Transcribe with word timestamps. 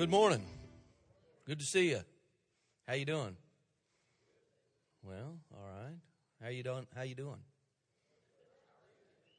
Good 0.00 0.08
morning. 0.08 0.42
Good 1.46 1.58
to 1.58 1.66
see 1.66 1.90
you. 1.90 2.00
How 2.88 2.94
you 2.94 3.04
doing? 3.04 3.36
Well, 5.02 5.36
all 5.52 5.68
right. 5.68 5.98
How 6.42 6.48
you 6.48 6.62
doing? 6.62 6.86
How 6.96 7.02
you 7.02 7.14
doing? 7.14 7.36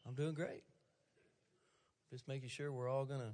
I'm 0.08 0.14
doing 0.14 0.36
great. 0.36 0.62
Just 2.12 2.28
making 2.28 2.50
sure 2.50 2.72
we're 2.72 2.88
all 2.88 3.06
gonna. 3.06 3.34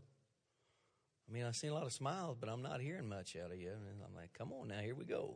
I 1.27 1.33
mean, 1.33 1.43
I've 1.43 1.57
seen 1.57 1.71
a 1.71 1.73
lot 1.73 1.83
of 1.83 1.91
smiles, 1.91 2.37
but 2.39 2.47
I'm 2.47 2.61
not 2.61 2.79
hearing 2.79 3.09
much 3.09 3.35
out 3.35 3.51
of 3.51 3.59
you. 3.59 3.71
And 3.71 4.01
I'm 4.07 4.15
like, 4.15 4.31
come 4.31 4.53
on 4.53 4.69
now, 4.69 4.79
here 4.79 4.95
we 4.95 5.03
go. 5.03 5.35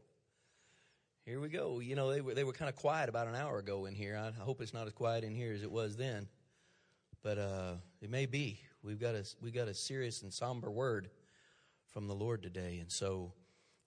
Here 1.25 1.41
we 1.41 1.49
go. 1.49 1.81
You 1.81 1.97
know, 1.97 2.09
they 2.09 2.21
were 2.21 2.33
they 2.33 2.45
were 2.45 2.53
kind 2.53 2.69
of 2.69 2.77
quiet 2.77 3.09
about 3.09 3.27
an 3.27 3.35
hour 3.35 3.57
ago 3.57 3.83
in 3.83 3.95
here. 3.95 4.17
I, 4.17 4.27
I 4.27 4.45
hope 4.45 4.61
it's 4.61 4.73
not 4.73 4.87
as 4.87 4.93
quiet 4.93 5.25
in 5.25 5.35
here 5.35 5.51
as 5.51 5.61
it 5.61 5.71
was 5.71 5.97
then, 5.97 6.29
but 7.21 7.37
uh, 7.37 7.73
it 8.01 8.09
may 8.09 8.27
be. 8.27 8.61
We've 8.81 8.97
got 8.97 9.13
a 9.13 9.25
we've 9.41 9.53
got 9.53 9.67
a 9.67 9.73
serious 9.73 10.21
and 10.21 10.31
somber 10.31 10.71
word 10.71 11.09
from 11.91 12.07
the 12.07 12.15
Lord 12.15 12.41
today, 12.41 12.79
and 12.79 12.91
so 12.91 13.33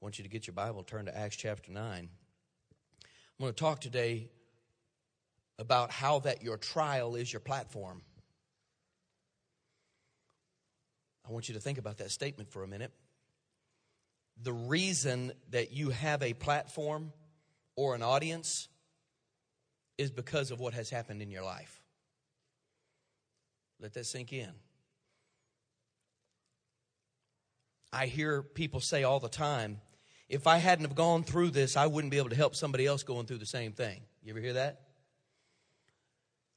I 0.01 0.05
want 0.05 0.19
you 0.19 0.25
to 0.25 0.31
get 0.31 0.47
your 0.47 0.55
Bible, 0.55 0.83
turn 0.83 1.07
to 1.07 1.17
Acts 1.17 1.37
chapter 1.37 1.73
nine. 1.73 2.09
I'm 3.03 3.43
going 3.43 3.53
to 3.53 3.59
talk 3.59 3.81
today 3.81 4.29
about 5.59 5.91
how 5.91 6.21
that 6.21 6.43
your 6.43 6.57
trial 6.57 7.17
is 7.17 7.33
your 7.33 7.41
platform. 7.41 8.03
I 11.27 11.33
want 11.33 11.49
you 11.49 11.55
to 11.55 11.61
think 11.61 11.79
about 11.79 11.99
that 11.99 12.11
statement 12.11 12.51
for 12.51 12.63
a 12.63 12.69
minute. 12.69 12.93
The 14.43 14.53
reason 14.53 15.33
that 15.51 15.73
you 15.73 15.91
have 15.91 16.23
a 16.23 16.35
platform 16.35 17.13
or 17.77 17.95
an 17.95 18.03
audience 18.03 18.69
is 19.97 20.11
because 20.11 20.51
of 20.51 20.61
what 20.61 20.75
has 20.75 20.91
happened 20.91 21.23
in 21.23 21.31
your 21.31 21.45
life. 21.45 21.81
Let 23.81 23.95
that 23.95 24.07
sink 24.07 24.33
in. 24.33 24.51
I 27.95 28.07
hear 28.07 28.43
people 28.43 28.81
say 28.81 29.05
all 29.05 29.21
the 29.21 29.29
time, 29.29 29.81
if 30.29 30.49
I 30.49 30.59
hadn't 30.59 30.85
have 30.85 30.97
gone 30.97 31.23
through 31.23 31.51
this, 31.51 31.77
I 31.77 31.87
wouldn't 31.87 32.11
be 32.11 32.19
able 32.19 32.31
to 32.31 32.37
help 32.37 32.57
somebody 32.57 32.87
else 32.87 33.05
going 33.05 33.27
through 33.27 33.39
the 33.39 33.47
same 33.47 33.73
thing. 33.73 34.01
You 34.25 34.33
ever 34.33 34.41
hear 34.41 34.55
that? 34.55 34.81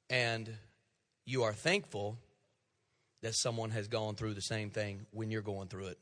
And 0.10 0.50
you 1.26 1.44
are 1.44 1.54
thankful 1.54 2.18
that 3.22 3.36
someone 3.36 3.70
has 3.70 3.88
gone 3.88 4.16
through 4.16 4.34
the 4.34 4.42
same 4.42 4.72
thing 4.72 5.06
when 5.12 5.30
you're 5.30 5.44
going 5.44 5.68
through 5.68 5.88
it. 5.88 6.00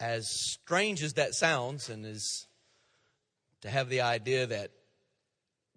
As 0.00 0.28
strange 0.28 1.02
as 1.04 1.14
that 1.14 1.34
sounds, 1.34 1.88
and 1.88 2.04
as 2.04 2.46
to 3.60 3.70
have 3.70 3.88
the 3.88 4.00
idea 4.00 4.46
that 4.46 4.72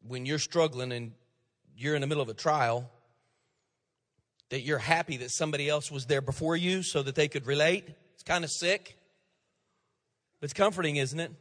when 0.07 0.25
you're 0.25 0.39
struggling 0.39 0.91
and 0.91 1.11
you're 1.75 1.93
in 1.93 2.01
the 2.01 2.07
middle 2.07 2.23
of 2.23 2.29
a 2.29 2.33
trial, 2.33 2.89
that 4.49 4.61
you're 4.61 4.79
happy 4.79 5.17
that 5.17 5.29
somebody 5.29 5.69
else 5.69 5.91
was 5.91 6.07
there 6.07 6.21
before 6.21 6.55
you 6.55 6.81
so 6.81 7.03
that 7.03 7.13
they 7.13 7.27
could 7.27 7.45
relate. 7.45 7.89
It's 8.21 8.27
kind 8.27 8.43
of 8.43 8.51
sick. 8.51 8.99
But 10.39 10.45
it's 10.45 10.53
comforting, 10.53 10.97
isn't 10.97 11.19
it? 11.19 11.31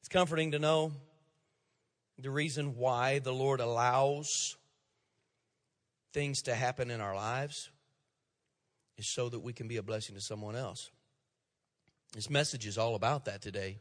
It's 0.00 0.08
comforting 0.08 0.52
to 0.52 0.58
know 0.58 0.92
the 2.18 2.30
reason 2.30 2.74
why 2.78 3.18
the 3.18 3.30
Lord 3.30 3.60
allows 3.60 4.56
things 6.14 6.40
to 6.44 6.54
happen 6.54 6.90
in 6.90 7.02
our 7.02 7.14
lives 7.14 7.68
is 8.96 9.12
so 9.12 9.28
that 9.28 9.40
we 9.40 9.52
can 9.52 9.68
be 9.68 9.76
a 9.76 9.82
blessing 9.82 10.14
to 10.14 10.22
someone 10.22 10.56
else. 10.56 10.88
This 12.14 12.30
message 12.30 12.66
is 12.66 12.78
all 12.78 12.94
about 12.94 13.26
that 13.26 13.42
today. 13.42 13.76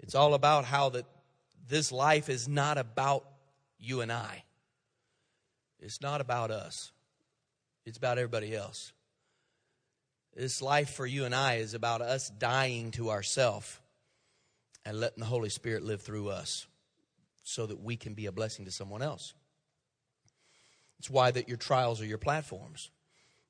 It's 0.00 0.14
all 0.14 0.34
about 0.34 0.66
how 0.66 0.90
that 0.90 1.06
this 1.66 1.90
life 1.90 2.28
is 2.28 2.46
not 2.46 2.76
about 2.76 3.24
you 3.78 4.02
and 4.02 4.12
I. 4.12 4.44
It's 5.80 6.02
not 6.02 6.20
about 6.20 6.50
us. 6.50 6.92
It's 7.86 7.96
about 7.96 8.18
everybody 8.18 8.54
else. 8.54 8.92
This 10.36 10.60
life 10.60 10.90
for 10.90 11.06
you 11.06 11.24
and 11.24 11.34
I 11.34 11.54
is 11.54 11.72
about 11.72 12.02
us 12.02 12.28
dying 12.28 12.90
to 12.90 13.08
ourself 13.08 13.80
and 14.84 15.00
letting 15.00 15.20
the 15.20 15.24
Holy 15.24 15.48
Spirit 15.48 15.82
live 15.82 16.02
through 16.02 16.28
us 16.28 16.66
so 17.42 17.64
that 17.64 17.82
we 17.82 17.96
can 17.96 18.12
be 18.12 18.26
a 18.26 18.32
blessing 18.32 18.66
to 18.66 18.70
someone 18.70 19.00
else. 19.00 19.32
It's 20.98 21.08
why 21.08 21.30
that 21.30 21.48
your 21.48 21.56
trials 21.56 22.02
are 22.02 22.06
your 22.06 22.18
platforms. 22.18 22.90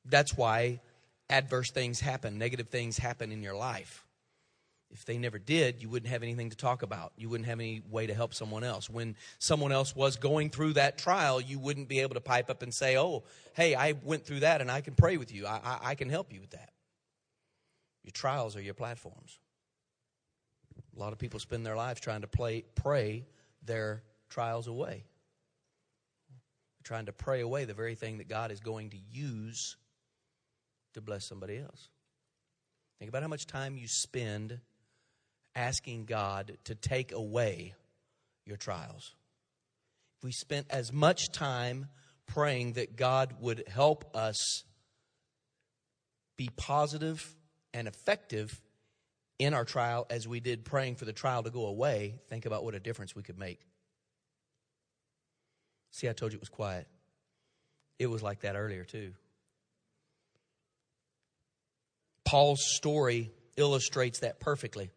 That's 0.04 0.36
why 0.36 0.80
adverse 1.28 1.72
things 1.72 1.98
happen, 1.98 2.38
negative 2.38 2.69
things 2.69 2.98
happen 2.98 3.32
in 3.32 3.42
your 3.42 3.56
life. 3.56 4.04
If 4.92 5.04
they 5.04 5.19
never 5.19 5.41
did, 5.41 5.82
you 5.82 5.88
wouldn't 5.88 6.12
have 6.12 6.22
anything 6.22 6.50
to 6.50 6.56
talk 6.56 6.82
about. 6.82 7.12
You 7.16 7.28
wouldn't 7.28 7.48
have 7.48 7.58
any 7.58 7.82
way 7.91 8.06
to 8.06 8.14
help 8.14 8.32
someone 8.32 8.62
else. 8.62 8.88
When 8.88 9.16
someone 9.41 9.72
else 9.72 9.96
was 9.96 10.14
going 10.14 10.50
through 10.50 10.75
that 10.75 10.98
trial, 10.98 11.41
you 11.41 11.58
wouldn't 11.58 11.88
be 11.88 11.98
able 11.98 12.14
to 12.14 12.20
pipe 12.20 12.48
up 12.48 12.62
and 12.62 12.72
say, 12.72 12.96
Oh, 12.96 13.25
hey, 13.54 13.75
I 13.75 13.94
went 14.04 14.25
through 14.25 14.41
that 14.41 14.60
and 14.60 14.70
I 14.70 14.82
can 14.82 14.94
pray 14.94 15.16
with 15.16 15.32
you. 15.34 15.48
I, 15.48 15.60
I, 15.64 15.78
I 15.82 15.94
can 15.96 16.08
help 16.08 16.32
you 16.32 16.41
with 16.41 16.50
that. 16.50 16.70
Your 18.06 18.12
trials 18.12 18.56
are 18.56 18.62
your 18.62 18.72
platforms. 18.72 19.39
A 20.97 20.99
lot 20.99 21.12
of 21.12 21.19
people 21.19 21.39
spend 21.39 21.67
their 21.67 21.77
lives 21.77 22.00
trying 22.00 22.22
to 22.22 22.27
play, 22.27 22.65
pray 22.75 23.27
their 23.62 24.03
trials 24.31 24.67
away 24.67 25.05
trying 26.87 27.06
to 27.06 27.12
pray 27.12 27.41
away 27.41 27.65
the 27.65 27.75
very 27.75 27.97
thing 27.97 28.19
that 28.19 28.28
God 28.28 28.53
is 28.53 28.61
going 28.61 28.91
to 28.91 28.97
use 29.11 29.77
to 30.94 31.00
bless 31.00 31.28
somebody 31.28 31.59
else. 31.59 31.89
Think 32.99 33.09
about 33.09 33.22
how 33.22 33.28
much 33.28 33.47
time 33.47 33.77
you 33.77 33.89
spend 33.89 34.61
asking 35.55 36.05
God 36.05 36.56
to 36.65 36.75
take 36.75 37.12
away 37.12 37.75
your 38.47 38.56
trials. 38.56 39.15
If 40.19 40.25
we 40.25 40.33
spent 40.33 40.69
as 40.71 40.93
much 40.93 41.33
time 41.33 41.88
praying 42.27 42.75
that 42.75 42.97
God 42.97 43.34
would 43.41 43.65
help 43.67 44.17
us 44.17 44.62
be 46.38 46.49
positive 46.56 47.34
and 47.76 47.87
effective 47.87 48.62
in 49.38 49.53
our 49.53 49.66
trial 49.66 50.06
as 50.09 50.26
we 50.26 50.41
did 50.41 50.64
praying 50.64 50.97
for 50.97 51.04
the 51.04 51.12
trial 51.12 51.42
to 51.42 51.50
go 51.50 51.66
away, 51.66 52.14
think 52.28 52.47
about 52.47 52.64
what 52.64 52.75
a 52.75 52.81
difference 52.81 53.14
we 53.14 53.22
could 53.22 53.38
make. 53.38 53.60
See, 55.91 56.09
I 56.09 56.14
told 56.14 56.32
you 56.32 56.37
it 56.37 56.41
was 56.41 56.48
quiet. 56.48 56.87
It 57.98 58.06
was 58.06 58.22
like 58.22 58.41
that 58.41 58.56
earlier, 58.56 58.84
too. 58.84 59.12
Paul's 62.25 62.64
story 62.64 63.31
illustrates 63.59 64.20
that 64.20 64.41
perfectly. 64.41 64.91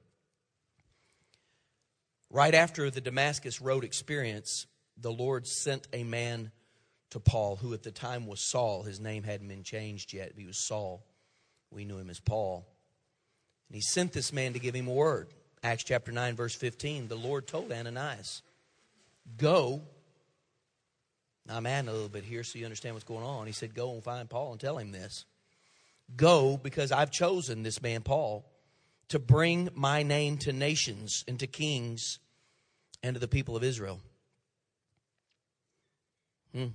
Right 2.29 2.55
after 2.55 2.89
the 2.89 3.01
Damascus 3.01 3.59
Road 3.59 3.83
experience, 3.83 4.67
the 4.97 5.11
Lord 5.11 5.47
sent 5.47 5.87
a 5.91 6.05
man 6.05 6.51
to 7.09 7.19
Paul, 7.19 7.57
who 7.57 7.73
at 7.73 7.83
the 7.83 7.91
time 7.91 8.25
was 8.25 8.39
Saul. 8.39 8.83
His 8.83 9.01
name 9.01 9.23
hadn't 9.23 9.49
been 9.49 9.63
changed 9.63 10.13
yet. 10.13 10.33
He 10.37 10.45
was 10.45 10.57
Saul. 10.57 11.03
We 11.71 11.85
knew 11.85 11.97
him 11.97 12.09
as 12.09 12.19
Paul. 12.19 12.67
And 13.67 13.75
he 13.75 13.81
sent 13.81 14.13
this 14.13 14.33
man 14.33 14.53
to 14.53 14.59
give 14.59 14.75
him 14.75 14.87
a 14.87 14.93
word. 14.93 15.27
Acts 15.63 15.83
chapter 15.83 16.11
9, 16.11 16.35
verse 16.35 16.55
15. 16.55 17.07
The 17.07 17.15
Lord 17.15 17.47
told 17.47 17.71
Ananias, 17.71 18.41
Go 19.37 19.83
now, 21.49 21.57
I'm 21.57 21.65
adding 21.65 21.89
a 21.89 21.93
little 21.93 22.09
bit 22.09 22.23
here 22.23 22.43
so 22.43 22.59
you 22.59 22.65
understand 22.65 22.95
what's 22.95 23.05
going 23.05 23.25
on. 23.25 23.47
He 23.47 23.53
said, 23.53 23.73
Go 23.73 23.93
and 23.93 24.03
find 24.03 24.29
Paul 24.29 24.51
and 24.51 24.61
tell 24.61 24.77
him 24.77 24.91
this. 24.91 25.25
Go 26.15 26.57
because 26.57 26.91
I've 26.91 27.11
chosen 27.11 27.63
this 27.63 27.81
man, 27.81 28.01
Paul, 28.01 28.45
to 29.09 29.17
bring 29.17 29.69
my 29.73 30.03
name 30.03 30.37
to 30.39 30.53
nations 30.53 31.23
and 31.27 31.39
to 31.39 31.47
kings 31.47 32.19
and 33.01 33.15
to 33.15 33.19
the 33.19 33.27
people 33.27 33.57
of 33.57 33.63
Israel. 33.63 33.99
Hmm. 36.53 36.67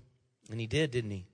And 0.51 0.61
he 0.61 0.67
did, 0.67 0.91
didn't 0.91 1.13
he? 1.13 1.27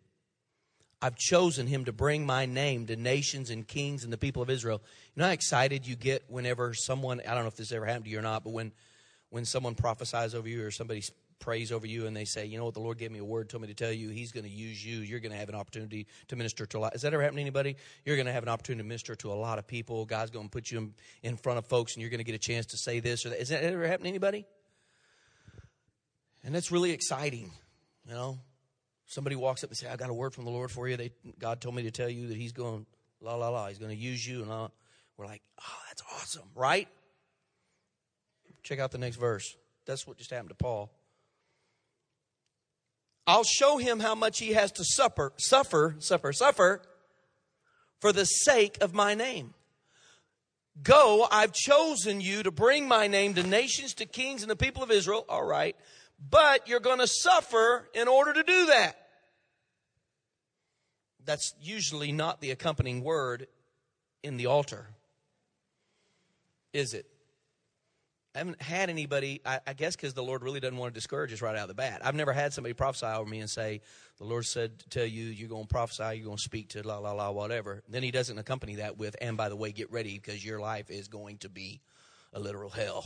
I've 1.03 1.17
chosen 1.17 1.67
him 1.67 1.87
to 1.87 1.93
bring 1.93 2.27
my 2.27 2.45
name 2.47 2.87
to 2.87 2.97
nations 2.97 3.49
and 3.51 3.67
kings 3.67 4.05
and 4.05 4.13
the 4.13 4.19
people 4.19 4.43
of 4.43 4.51
Israel. 4.51 4.83
You 5.15 5.21
know 5.21 5.27
how 5.27 5.33
excited 5.33 5.87
you 5.87 5.97
get 5.97 6.25
whenever 6.29 6.75
someone, 6.75 7.21
I 7.27 7.35
don't 7.35 7.43
know 7.43 7.49
if 7.49 7.57
this 7.57 7.73
ever 7.73 7.87
happened 7.87 8.05
to 8.05 8.11
you 8.11 8.19
or 8.19 8.23
not, 8.23 8.45
but 8.45 8.51
when, 8.51 8.73
when 9.31 9.47
someone 9.47 9.75
prophesies 9.75 10.35
over 10.35 10.47
you 10.47 10.65
or 10.65 10.71
somebody 10.71 11.03
prays 11.39 11.73
over 11.73 11.87
you 11.87 12.07
and 12.07 12.15
they 12.15 12.27
say, 12.27 12.45
you 12.45 12.59
know 12.59 12.67
what, 12.67 12.75
the 12.75 12.81
Lord 12.81 12.99
gave 12.99 13.11
me 13.11 13.19
a 13.19 13.25
word, 13.25 13.49
told 13.49 13.63
me 13.63 13.69
to 13.69 13.75
tell 13.75 13.91
you, 13.91 14.11
He's 14.11 14.31
going 14.31 14.45
to 14.45 14.51
use 14.51 14.85
you. 14.85 14.99
You're 14.99 15.21
going 15.21 15.33
to 15.33 15.39
have 15.39 15.49
an 15.49 15.55
opportunity 15.55 16.07
to 16.29 16.37
minister 16.37 16.67
to 16.67 16.79
a 16.79 16.81
lot. 16.81 16.93
Has 16.93 17.03
that 17.03 17.15
ever 17.15 17.23
happened 17.23 17.39
to 17.39 17.43
anybody? 17.43 17.77
You're 18.05 18.17
going 18.17 18.27
to 18.27 18.33
have 18.33 18.43
an 18.43 18.51
opportunity 18.51 18.83
to 18.83 18.89
minister 18.89 19.17
to 19.17 19.33
a 19.33 19.35
lot 19.35 19.59
of 19.59 19.67
people. 19.67 20.05
God's 20.05 20.31
going 20.31 20.47
to 20.47 20.51
put 20.51 20.71
you 20.71 20.79
in, 20.79 20.95
in 21.23 21.37
front 21.37 21.59
of 21.59 21.67
folks 21.67 21.95
and 21.95 22.03
you're 22.03 22.11
going 22.11 22.19
to 22.19 22.25
get 22.25 22.35
a 22.35 22.39
chance 22.39 22.67
to 22.67 22.77
say 22.77 23.01
this 23.01 23.25
or 23.25 23.31
that. 23.31 23.39
Has 23.39 23.49
that 23.49 23.65
ever 23.65 23.87
happened 23.87 24.05
to 24.05 24.11
anybody? 24.11 24.45
And 26.45 26.55
that's 26.55 26.71
really 26.71 26.93
exciting, 26.93 27.51
you 28.07 28.13
know. 28.13 28.39
Somebody 29.11 29.35
walks 29.35 29.65
up 29.65 29.71
and 29.71 29.77
say, 29.77 29.89
I 29.89 29.97
got 29.97 30.09
a 30.09 30.15
word 30.15 30.35
from 30.35 30.45
the 30.45 30.53
Lord 30.53 30.71
for 30.71 30.87
you. 30.87 30.97
They, 30.97 31.11
God 31.41 31.61
told 31.61 31.75
me 31.75 31.83
to 31.83 31.91
tell 31.91 32.09
you 32.09 32.29
that 32.29 32.37
He's 32.37 32.53
going, 32.53 32.87
la, 33.21 33.35
la, 33.35 33.49
la. 33.49 33.67
He's 33.67 33.81
going 33.81 33.91
to 33.91 34.01
use 34.01 34.25
you. 34.25 34.41
And 34.43 34.53
all. 34.53 34.71
we're 35.17 35.27
like, 35.27 35.43
oh, 35.61 35.79
that's 35.89 36.05
awesome, 36.15 36.49
right? 36.55 36.87
Check 38.63 38.79
out 38.79 38.93
the 38.93 38.99
next 38.99 39.17
verse. 39.17 39.57
That's 39.85 40.07
what 40.07 40.17
just 40.17 40.31
happened 40.31 40.51
to 40.51 40.55
Paul. 40.55 40.93
I'll 43.27 43.43
show 43.43 43.79
him 43.79 43.99
how 43.99 44.15
much 44.15 44.39
he 44.39 44.53
has 44.53 44.71
to 44.73 44.85
suffer, 44.85 45.33
suffer, 45.39 45.97
suffer, 45.99 46.33
suffer 46.33 46.81
for 48.01 48.13
the 48.13 48.27
sake 48.27 48.79
of 48.81 48.95
my 48.95 49.15
name. 49.15 49.55
Go, 50.85 51.27
I've 51.33 51.53
chosen 51.53 52.21
you 52.21 52.45
to 52.45 52.53
bring 52.53 52.87
my 52.87 53.09
name 53.09 53.35
to 53.35 53.43
nations, 53.43 53.93
to 53.95 54.07
kings, 54.07 54.43
and 54.43 54.51
the 54.51 54.55
people 54.57 54.85
of 54.85 54.93
Israel. 54.93 55.25
All 55.29 55.45
right. 55.45 55.75
But 56.31 56.69
you're 56.69 56.79
going 56.79 57.01
to 57.01 57.09
suffer 57.09 57.89
in 57.93 58.07
order 58.07 58.33
to 58.35 58.45
do 58.45 58.67
that. 58.67 58.99
That's 61.31 61.55
usually 61.63 62.11
not 62.11 62.41
the 62.41 62.51
accompanying 62.51 63.05
word 63.05 63.47
in 64.25 64.37
the 64.37 64.47
altar. 64.47 64.89
Is 66.73 66.93
it? 66.93 67.07
I 68.35 68.39
haven't 68.39 68.61
had 68.61 68.91
anybody, 68.91 69.41
I, 69.47 69.61
I 69.65 69.75
guess 69.75 69.95
because 69.95 70.13
the 70.13 70.25
Lord 70.25 70.43
really 70.43 70.59
doesn't 70.59 70.77
want 70.77 70.93
to 70.93 70.99
discourage 70.99 71.33
us 71.33 71.41
right 71.41 71.55
out 71.55 71.63
of 71.63 71.69
the 71.69 71.75
bat. 71.75 72.01
I've 72.05 72.17
never 72.17 72.33
had 72.33 72.53
somebody 72.53 72.73
prophesy 72.73 73.07
over 73.07 73.31
me 73.31 73.39
and 73.39 73.49
say, 73.49 73.81
The 74.19 74.25
Lord 74.25 74.45
said 74.45 74.81
to 74.81 74.89
tell 74.89 75.07
you, 75.07 75.27
you're 75.27 75.49
going 75.49 75.69
to 75.69 75.69
prophesy, 75.69 76.17
you're 76.17 76.25
going 76.25 76.37
to 76.37 76.43
speak 76.43 76.71
to 76.71 76.85
la, 76.85 76.99
la, 76.99 77.13
la, 77.13 77.31
whatever. 77.31 77.85
Then 77.89 78.03
He 78.03 78.11
doesn't 78.11 78.37
accompany 78.37 78.75
that 78.77 78.99
with, 78.99 79.15
and 79.21 79.37
by 79.37 79.51
the 79.51 79.57
way, 79.57 79.71
get 79.71 79.93
ready 79.93 80.19
because 80.19 80.45
your 80.45 80.59
life 80.59 80.91
is 80.91 81.07
going 81.07 81.39
to 81.39 81.49
be 81.49 81.81
a 82.33 82.41
literal 82.41 82.71
hell. 82.71 83.05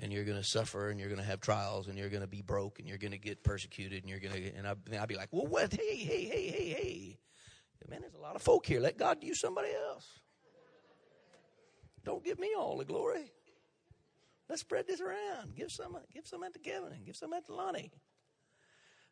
And 0.00 0.12
you're 0.12 0.24
going 0.24 0.38
to 0.38 0.44
suffer 0.44 0.90
and 0.90 0.98
you're 0.98 1.08
going 1.08 1.20
to 1.20 1.26
have 1.26 1.40
trials 1.40 1.86
and 1.86 1.96
you're 1.96 2.08
going 2.08 2.22
to 2.22 2.28
be 2.28 2.42
broke 2.42 2.80
and 2.80 2.88
you're 2.88 2.98
going 2.98 3.12
to 3.12 3.18
get 3.18 3.44
persecuted 3.44 4.02
and 4.02 4.10
you're 4.10 4.18
going 4.18 4.34
to, 4.34 4.54
and 4.54 4.66
I, 4.66 4.74
I'd 5.00 5.08
be 5.08 5.16
like, 5.16 5.28
Well, 5.30 5.46
what? 5.46 5.72
Hey, 5.72 5.96
hey, 5.96 6.24
hey, 6.24 6.48
hey, 6.48 6.68
hey. 6.70 7.18
Man, 7.88 8.00
there's 8.00 8.14
a 8.14 8.20
lot 8.20 8.34
of 8.34 8.42
folk 8.42 8.64
here. 8.64 8.80
Let 8.80 8.96
God 8.96 9.22
use 9.22 9.38
somebody 9.38 9.68
else. 9.90 10.06
Don't 12.04 12.24
give 12.24 12.38
me 12.38 12.54
all 12.56 12.78
the 12.78 12.84
glory. 12.84 13.30
Let's 14.48 14.62
spread 14.62 14.86
this 14.86 15.00
around. 15.00 15.54
Give 15.54 15.70
some, 15.70 15.96
give 16.12 16.26
some 16.26 16.42
out 16.42 16.52
to 16.54 16.58
Kevin 16.58 16.92
and 16.92 17.04
give 17.04 17.16
some 17.16 17.32
out 17.32 17.46
to 17.46 17.54
Lonnie. 17.54 17.92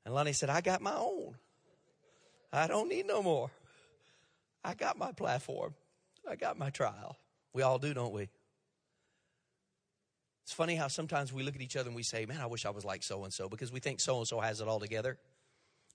And 0.05 0.14
Lonnie 0.14 0.32
said, 0.32 0.50
I 0.50 0.61
got 0.61 0.82
my 0.82 0.94
own. 0.94 1.37
I 2.52 2.67
don't 2.67 2.88
need 2.88 3.06
no 3.06 3.23
more. 3.23 3.50
I 4.64 4.75
got 4.75 4.99
my 4.99 5.12
platform. 5.12 5.75
I 6.28 6.37
got 6.37 6.58
my 6.58 6.70
trial. 6.70 7.17
We 7.52 7.62
all 7.62 7.78
do, 7.78 7.94
don't 7.94 8.12
we? 8.12 8.28
It's 10.52 10.56
funny 10.58 10.76
how 10.76 10.88
sometimes 10.88 11.32
we 11.32 11.43
look 11.44 11.54
at 11.54 11.62
each 11.62 11.76
other 11.76 11.88
and 11.88 11.96
we 11.96 12.02
say, 12.02 12.26
Man, 12.26 12.38
I 12.38 12.44
wish 12.44 12.66
I 12.66 12.70
was 12.70 12.84
like 12.84 13.02
so 13.02 13.25
and 13.25 13.32
so 13.32 13.49
because 13.49 13.72
we 13.72 13.81
think 13.81 14.00
so 14.00 14.19
and 14.19 14.28
so 14.28 14.38
has 14.38 14.60
it 14.60 14.69
all 14.69 14.78
together. 14.78 15.16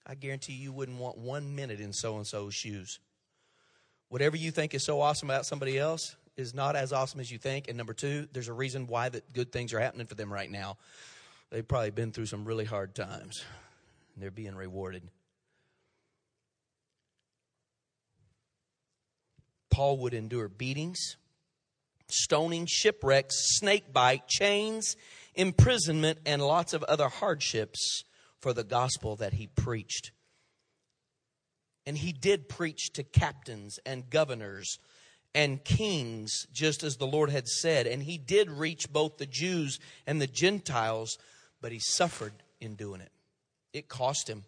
I 0.03 0.15
guarantee 0.15 0.53
you 0.53 0.73
wouldn't 0.73 0.97
want 0.97 1.15
one 1.15 1.55
minute 1.55 1.79
in 1.79 1.93
so 1.93 2.17
and 2.17 2.25
so's 2.25 2.55
shoes. 2.55 2.99
Whatever 4.09 4.35
you 4.35 4.49
think 4.49 4.73
is 4.73 4.83
so 4.83 4.99
awesome 4.99 5.29
about 5.29 5.45
somebody 5.45 5.77
else, 5.77 6.15
is 6.37 6.55
not 6.55 6.75
as 6.75 6.91
awesome 6.91 7.19
as 7.19 7.31
you 7.31 7.37
think. 7.37 7.67
And 7.67 7.77
number 7.77 7.93
two, 7.93 8.27
there's 8.33 8.47
a 8.47 8.53
reason 8.53 8.87
why 8.87 9.09
that 9.09 9.31
good 9.31 9.51
things 9.51 9.75
are 9.75 9.79
happening 9.79 10.07
for 10.07 10.15
them 10.15 10.33
right 10.33 10.49
now. 10.49 10.77
They've 11.51 11.67
probably 11.67 11.91
been 11.91 12.11
through 12.11 12.25
some 12.25 12.43
really 12.43 12.65
hard 12.65 12.95
times. 12.95 13.45
And 14.15 14.23
they're 14.23 14.31
being 14.31 14.55
rewarded. 14.55 15.03
Paul 19.69 19.99
would 19.99 20.15
endure 20.15 20.49
beatings, 20.49 21.15
stoning, 22.09 22.65
shipwrecks, 22.65 23.35
snake 23.57 23.91
bite, 23.91 24.27
chains, 24.27 24.95
imprisonment, 25.35 26.19
and 26.25 26.41
lots 26.41 26.73
of 26.73 26.83
other 26.83 27.09
hardships 27.09 28.03
for 28.39 28.53
the 28.53 28.63
gospel 28.63 29.15
that 29.15 29.33
he 29.33 29.47
preached. 29.47 30.11
And 31.85 31.97
he 31.97 32.11
did 32.11 32.49
preach 32.49 32.91
to 32.93 33.03
captains 33.03 33.79
and 33.85 34.09
governors 34.09 34.77
and 35.33 35.63
kings, 35.63 36.45
just 36.51 36.83
as 36.83 36.97
the 36.97 37.07
Lord 37.07 37.29
had 37.29 37.47
said. 37.47 37.87
And 37.87 38.03
he 38.03 38.17
did 38.17 38.49
reach 38.49 38.91
both 38.91 39.17
the 39.17 39.25
Jews 39.25 39.79
and 40.05 40.21
the 40.21 40.27
Gentiles, 40.27 41.17
but 41.61 41.71
he 41.71 41.79
suffered 41.79 42.33
in 42.59 42.75
doing 42.75 43.01
it. 43.01 43.11
It 43.71 43.87
cost 43.87 44.29
him. 44.29 44.45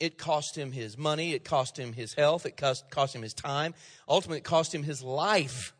It 0.00 0.18
cost 0.18 0.56
him 0.58 0.72
his 0.72 0.98
money, 0.98 1.32
it 1.32 1.44
cost 1.44 1.78
him 1.78 1.92
his 1.92 2.14
health, 2.14 2.44
it 2.44 2.56
cost, 2.56 2.90
cost 2.90 3.14
him 3.14 3.22
his 3.22 3.34
time, 3.34 3.72
ultimately, 4.08 4.38
it 4.38 4.44
cost 4.44 4.74
him 4.74 4.82
his 4.82 5.00
life. 5.00 5.72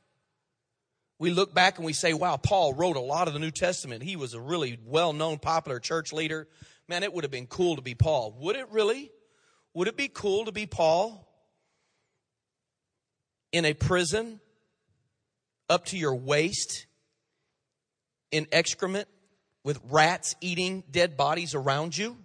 We 1.22 1.30
look 1.30 1.54
back 1.54 1.78
and 1.78 1.86
we 1.86 1.92
say, 1.92 2.14
wow, 2.14 2.36
Paul 2.36 2.74
wrote 2.74 2.96
a 2.96 3.00
lot 3.00 3.28
of 3.28 3.32
the 3.32 3.38
New 3.38 3.52
Testament. 3.52 4.02
He 4.02 4.16
was 4.16 4.34
a 4.34 4.40
really 4.40 4.80
well 4.84 5.12
known, 5.12 5.38
popular 5.38 5.78
church 5.78 6.12
leader. 6.12 6.48
Man, 6.88 7.04
it 7.04 7.12
would 7.12 7.22
have 7.22 7.30
been 7.30 7.46
cool 7.46 7.76
to 7.76 7.82
be 7.82 7.94
Paul. 7.94 8.36
Would 8.40 8.56
it 8.56 8.66
really? 8.72 9.12
Would 9.72 9.86
it 9.86 9.96
be 9.96 10.08
cool 10.08 10.46
to 10.46 10.52
be 10.52 10.66
Paul? 10.66 11.28
in 13.52 13.64
a 13.64 13.74
prison 13.74 14.40
up 15.68 15.84
to 15.84 15.96
your 15.96 16.16
waist 16.16 16.86
in 18.32 18.48
excrement 18.50 19.06
with 19.62 19.78
rats 19.90 20.34
eating 20.40 20.82
dead 20.90 21.16
bodies 21.16 21.54
around 21.54 21.96
you? 21.96 22.16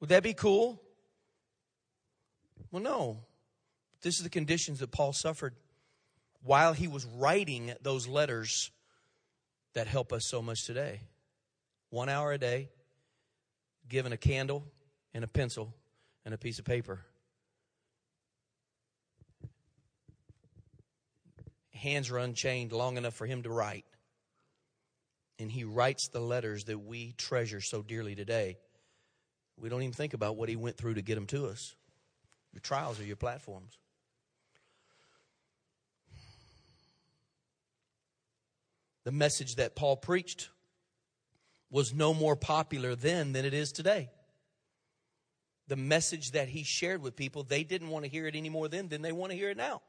Would 0.00 0.08
that 0.08 0.22
be 0.22 0.32
cool? 0.32 0.80
Well, 2.70 2.82
no. 2.82 3.18
This 4.00 4.16
is 4.16 4.22
the 4.22 4.30
conditions 4.30 4.78
that 4.78 4.92
Paul 4.92 5.12
suffered 5.12 5.54
while 6.42 6.72
he 6.72 6.88
was 6.88 7.04
writing 7.04 7.72
those 7.82 8.06
letters 8.06 8.70
that 9.74 9.86
help 9.86 10.12
us 10.12 10.24
so 10.24 10.42
much 10.42 10.64
today. 10.64 11.00
One 11.90 12.08
hour 12.08 12.32
a 12.32 12.38
day, 12.38 12.68
given 13.88 14.12
a 14.12 14.16
candle 14.16 14.64
and 15.14 15.24
a 15.24 15.28
pencil 15.28 15.74
and 16.24 16.34
a 16.34 16.38
piece 16.38 16.58
of 16.58 16.64
paper. 16.64 17.04
hands 21.78 22.10
are 22.10 22.18
unchained 22.18 22.72
long 22.72 22.96
enough 22.96 23.14
for 23.14 23.26
him 23.26 23.42
to 23.44 23.50
write. 23.50 23.86
And 25.38 25.50
he 25.50 25.64
writes 25.64 26.08
the 26.08 26.20
letters 26.20 26.64
that 26.64 26.78
we 26.78 27.12
treasure 27.12 27.60
so 27.60 27.82
dearly 27.82 28.14
today. 28.14 28.58
We 29.56 29.68
don't 29.68 29.82
even 29.82 29.94
think 29.94 30.12
about 30.12 30.36
what 30.36 30.48
he 30.48 30.56
went 30.56 30.76
through 30.76 30.94
to 30.94 31.02
get 31.02 31.14
them 31.14 31.26
to 31.28 31.46
us. 31.46 31.74
Your 32.52 32.60
trials 32.60 33.00
are 33.00 33.04
your 33.04 33.16
platforms. 33.16 33.78
The 39.08 39.12
message 39.12 39.54
that 39.54 39.74
Paul 39.74 39.96
preached 39.96 40.50
was 41.70 41.94
no 41.94 42.12
more 42.12 42.36
popular 42.36 42.94
then 42.94 43.32
than 43.32 43.46
it 43.46 43.54
is 43.54 43.72
today. 43.72 44.10
The 45.66 45.76
message 45.76 46.32
that 46.32 46.50
he 46.50 46.62
shared 46.62 47.00
with 47.00 47.16
people, 47.16 47.42
they 47.42 47.64
didn't 47.64 47.88
want 47.88 48.04
to 48.04 48.10
hear 48.10 48.26
it 48.26 48.36
any 48.36 48.50
more 48.50 48.68
then 48.68 48.88
than 48.88 49.00
they 49.00 49.12
want 49.12 49.32
to 49.32 49.38
hear 49.38 49.48
it 49.48 49.56
now 49.56 49.80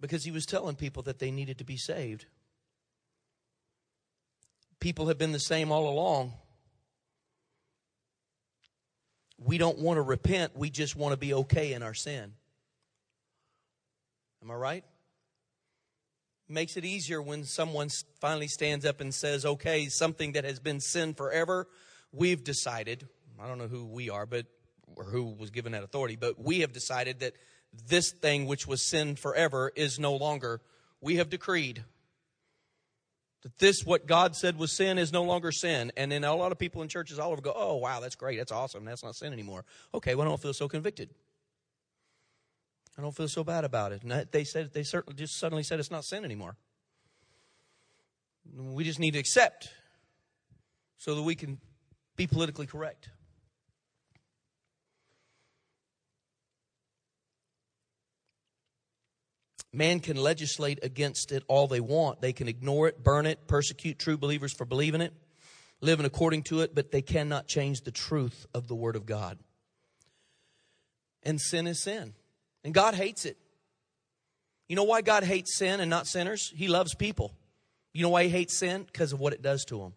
because 0.00 0.24
he 0.24 0.32
was 0.32 0.46
telling 0.46 0.74
people 0.74 1.04
that 1.04 1.20
they 1.20 1.30
needed 1.30 1.58
to 1.58 1.64
be 1.64 1.76
saved. 1.76 2.26
People 4.80 5.06
have 5.06 5.18
been 5.18 5.30
the 5.30 5.38
same 5.38 5.70
all 5.70 5.88
along. 5.88 6.32
We 9.38 9.58
don't 9.58 9.78
want 9.78 9.98
to 9.98 10.02
repent, 10.02 10.56
we 10.56 10.70
just 10.70 10.96
want 10.96 11.12
to 11.12 11.16
be 11.16 11.34
okay 11.34 11.72
in 11.72 11.84
our 11.84 11.94
sin. 11.94 12.32
Am 14.42 14.50
I 14.50 14.54
right? 14.54 14.84
Makes 16.48 16.76
it 16.76 16.84
easier 16.84 17.20
when 17.20 17.44
someone 17.44 17.88
finally 18.20 18.46
stands 18.46 18.84
up 18.84 19.00
and 19.00 19.12
says, 19.12 19.44
okay, 19.44 19.86
something 19.86 20.32
that 20.32 20.44
has 20.44 20.60
been 20.60 20.80
sin 20.80 21.12
forever, 21.12 21.66
we've 22.12 22.44
decided, 22.44 23.08
I 23.40 23.48
don't 23.48 23.58
know 23.58 23.66
who 23.66 23.84
we 23.84 24.10
are, 24.10 24.26
but 24.26 24.46
or 24.94 25.04
who 25.04 25.24
was 25.24 25.50
given 25.50 25.72
that 25.72 25.82
authority, 25.82 26.16
but 26.16 26.42
we 26.42 26.60
have 26.60 26.72
decided 26.72 27.20
that 27.20 27.32
this 27.88 28.12
thing 28.12 28.46
which 28.46 28.66
was 28.66 28.88
sin 28.88 29.16
forever 29.16 29.72
is 29.74 29.98
no 29.98 30.14
longer. 30.14 30.60
We 31.00 31.16
have 31.16 31.28
decreed 31.28 31.84
that 33.42 33.58
this, 33.58 33.84
what 33.84 34.06
God 34.06 34.36
said 34.36 34.58
was 34.58 34.72
sin, 34.72 34.98
is 34.98 35.12
no 35.12 35.24
longer 35.24 35.52
sin. 35.52 35.92
And 35.96 36.10
then 36.10 36.24
a 36.24 36.34
lot 36.34 36.52
of 36.52 36.58
people 36.58 36.82
in 36.82 36.88
churches 36.88 37.18
all 37.18 37.32
over 37.32 37.42
go, 37.42 37.52
oh, 37.54 37.76
wow, 37.76 38.00
that's 38.00 38.14
great. 38.14 38.38
That's 38.38 38.52
awesome. 38.52 38.84
That's 38.84 39.04
not 39.04 39.16
sin 39.16 39.32
anymore. 39.32 39.64
Okay, 39.92 40.14
well, 40.14 40.26
I 40.26 40.30
don't 40.30 40.40
feel 40.40 40.54
so 40.54 40.68
convicted. 40.68 41.10
I 42.98 43.02
don't 43.02 43.14
feel 43.14 43.28
so 43.28 43.44
bad 43.44 43.64
about 43.64 43.92
it. 43.92 44.02
And 44.02 44.26
they 44.32 44.44
said, 44.44 44.72
they 44.72 44.82
certainly 44.82 45.16
just 45.16 45.38
suddenly 45.38 45.62
said 45.62 45.78
it's 45.78 45.90
not 45.90 46.04
sin 46.04 46.24
anymore. 46.24 46.56
We 48.56 48.84
just 48.84 48.98
need 48.98 49.12
to 49.12 49.18
accept 49.18 49.70
so 50.96 51.14
that 51.14 51.22
we 51.22 51.34
can 51.34 51.58
be 52.16 52.26
politically 52.26 52.66
correct. 52.66 53.10
Man 59.72 60.00
can 60.00 60.16
legislate 60.16 60.78
against 60.82 61.32
it 61.32 61.42
all 61.48 61.66
they 61.66 61.80
want. 61.80 62.22
They 62.22 62.32
can 62.32 62.48
ignore 62.48 62.88
it, 62.88 63.04
burn 63.04 63.26
it, 63.26 63.46
persecute 63.46 63.98
true 63.98 64.16
believers 64.16 64.54
for 64.54 64.64
believing 64.64 65.02
it, 65.02 65.12
living 65.82 66.06
according 66.06 66.44
to 66.44 66.62
it, 66.62 66.74
but 66.74 66.92
they 66.92 67.02
cannot 67.02 67.46
change 67.46 67.82
the 67.82 67.90
truth 67.90 68.46
of 68.54 68.68
the 68.68 68.74
Word 68.74 68.96
of 68.96 69.04
God. 69.04 69.38
And 71.22 71.38
sin 71.38 71.66
is 71.66 71.82
sin. 71.82 72.14
And 72.66 72.74
God 72.74 72.94
hates 72.94 73.24
it. 73.24 73.36
You 74.68 74.74
know 74.74 74.82
why 74.82 75.00
God 75.00 75.22
hates 75.22 75.56
sin 75.56 75.78
and 75.78 75.88
not 75.88 76.08
sinners? 76.08 76.52
He 76.56 76.66
loves 76.66 76.96
people. 76.96 77.32
You 77.94 78.02
know 78.02 78.08
why 78.08 78.24
He 78.24 78.28
hates 78.28 78.58
sin? 78.58 78.82
Because 78.82 79.12
of 79.12 79.20
what 79.20 79.32
it 79.32 79.40
does 79.40 79.64
to 79.66 79.78
them. 79.78 79.94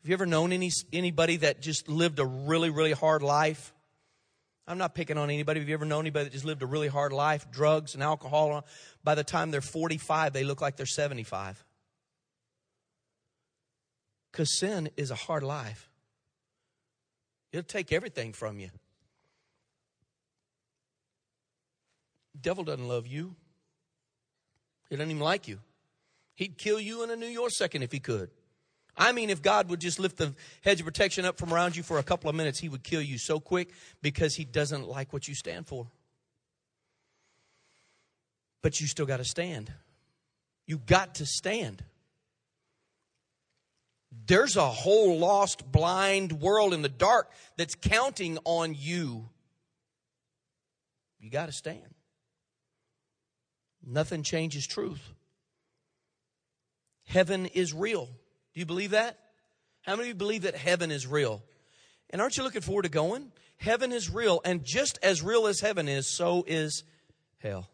Have 0.00 0.08
you 0.08 0.14
ever 0.14 0.24
known 0.24 0.50
any, 0.54 0.70
anybody 0.94 1.36
that 1.36 1.60
just 1.60 1.90
lived 1.90 2.20
a 2.20 2.24
really, 2.24 2.70
really 2.70 2.92
hard 2.92 3.22
life? 3.22 3.74
I'm 4.66 4.78
not 4.78 4.94
picking 4.94 5.18
on 5.18 5.28
anybody. 5.28 5.60
Have 5.60 5.68
you 5.68 5.74
ever 5.74 5.84
known 5.84 6.04
anybody 6.04 6.24
that 6.24 6.32
just 6.32 6.46
lived 6.46 6.62
a 6.62 6.66
really 6.66 6.88
hard 6.88 7.12
life, 7.12 7.50
drugs 7.50 7.92
and 7.92 8.02
alcohol? 8.02 8.64
By 9.04 9.14
the 9.14 9.24
time 9.24 9.50
they're 9.50 9.60
45, 9.60 10.32
they 10.32 10.44
look 10.44 10.62
like 10.62 10.76
they're 10.76 10.86
75. 10.86 11.62
Because 14.32 14.58
sin 14.58 14.88
is 14.96 15.10
a 15.10 15.14
hard 15.14 15.42
life, 15.42 15.90
it'll 17.52 17.62
take 17.62 17.92
everything 17.92 18.32
from 18.32 18.58
you. 18.58 18.70
Devil 22.40 22.64
doesn't 22.64 22.88
love 22.88 23.06
you, 23.06 23.34
he 24.88 24.96
doesn't 24.96 25.10
even 25.10 25.22
like 25.22 25.48
you. 25.48 25.58
He'd 26.34 26.56
kill 26.56 26.80
you 26.80 27.02
in 27.02 27.10
a 27.10 27.16
New 27.16 27.26
York 27.26 27.50
second 27.50 27.82
if 27.82 27.92
he 27.92 28.00
could. 28.00 28.30
I 28.98 29.12
mean, 29.12 29.30
if 29.30 29.42
God 29.42 29.70
would 29.70 29.80
just 29.80 30.00
lift 30.00 30.16
the 30.16 30.34
hedge 30.62 30.80
of 30.80 30.84
protection 30.84 31.24
up 31.24 31.38
from 31.38 31.54
around 31.54 31.76
you 31.76 31.82
for 31.84 31.98
a 31.98 32.02
couple 32.02 32.28
of 32.28 32.34
minutes, 32.34 32.58
He 32.58 32.68
would 32.68 32.82
kill 32.82 33.00
you 33.00 33.16
so 33.16 33.38
quick 33.38 33.70
because 34.02 34.34
He 34.34 34.44
doesn't 34.44 34.88
like 34.88 35.12
what 35.12 35.28
you 35.28 35.34
stand 35.34 35.66
for. 35.68 35.86
But 38.60 38.80
you 38.80 38.88
still 38.88 39.06
got 39.06 39.18
to 39.18 39.24
stand. 39.24 39.72
You 40.66 40.78
got 40.78 41.16
to 41.16 41.26
stand. 41.26 41.84
There's 44.26 44.56
a 44.56 44.68
whole 44.68 45.18
lost, 45.18 45.70
blind 45.70 46.32
world 46.32 46.74
in 46.74 46.82
the 46.82 46.88
dark 46.88 47.30
that's 47.56 47.76
counting 47.76 48.38
on 48.44 48.74
you. 48.76 49.28
You 51.20 51.30
got 51.30 51.46
to 51.46 51.52
stand. 51.52 51.94
Nothing 53.90 54.22
changes 54.22 54.66
truth. 54.66 55.00
Heaven 57.06 57.46
is 57.46 57.72
real. 57.72 58.04
Do 58.04 58.60
you 58.60 58.66
believe 58.66 58.90
that? 58.90 59.18
How 59.80 59.92
many 59.96 60.02
of 60.02 60.08
you 60.08 60.14
believe 60.14 60.42
that 60.42 60.54
heaven 60.54 60.90
is 60.90 61.06
real? 61.06 61.42
And 62.10 62.20
aren't 62.20 62.36
you 62.36 62.42
looking 62.42 62.60
forward 62.60 62.82
to 62.82 62.90
going? 62.90 63.32
Heaven 63.56 63.90
is 63.90 64.10
real, 64.10 64.42
and 64.44 64.62
just 64.62 64.98
as 65.02 65.22
real 65.22 65.46
as 65.46 65.60
heaven 65.60 65.88
is, 65.88 66.14
so 66.14 66.44
is 66.46 66.84
hell. 67.38 67.70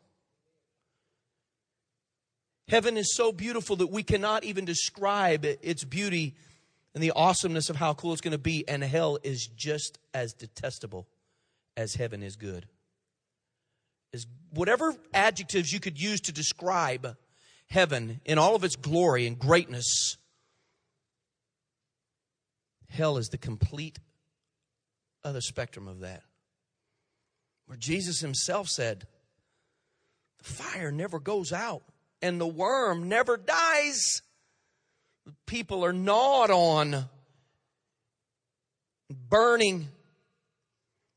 Heaven 2.68 2.96
is 2.96 3.14
so 3.14 3.32
beautiful 3.32 3.76
that 3.76 3.90
we 3.90 4.02
cannot 4.02 4.44
even 4.44 4.64
describe 4.64 5.44
its 5.44 5.84
beauty 5.84 6.36
and 6.94 7.02
the 7.02 7.10
awesomeness 7.10 7.68
of 7.68 7.76
how 7.76 7.92
cool 7.92 8.12
it's 8.12 8.22
going 8.22 8.32
to 8.32 8.38
be, 8.38 8.66
and 8.68 8.82
hell 8.84 9.18
is 9.24 9.48
just 9.56 9.98
as 10.14 10.32
detestable 10.32 11.08
as 11.76 11.96
heaven 11.96 12.22
is 12.22 12.36
good. 12.36 12.66
As 14.14 14.28
whatever 14.50 14.94
adjectives 15.12 15.72
you 15.72 15.80
could 15.80 16.00
use 16.00 16.20
to 16.22 16.32
describe 16.32 17.16
heaven 17.66 18.20
in 18.24 18.38
all 18.38 18.54
of 18.54 18.62
its 18.62 18.76
glory 18.76 19.26
and 19.26 19.36
greatness, 19.36 20.16
hell 22.88 23.18
is 23.18 23.30
the 23.30 23.38
complete 23.38 23.98
other 25.24 25.40
spectrum 25.40 25.88
of 25.88 26.00
that. 26.00 26.22
Where 27.66 27.76
Jesus 27.76 28.20
himself 28.20 28.68
said, 28.68 29.08
The 30.38 30.44
fire 30.44 30.92
never 30.92 31.18
goes 31.18 31.52
out 31.52 31.82
and 32.22 32.40
the 32.40 32.46
worm 32.46 33.08
never 33.08 33.36
dies. 33.36 34.22
People 35.44 35.84
are 35.84 35.92
gnawed 35.92 36.52
on, 36.52 37.06
burning 39.10 39.88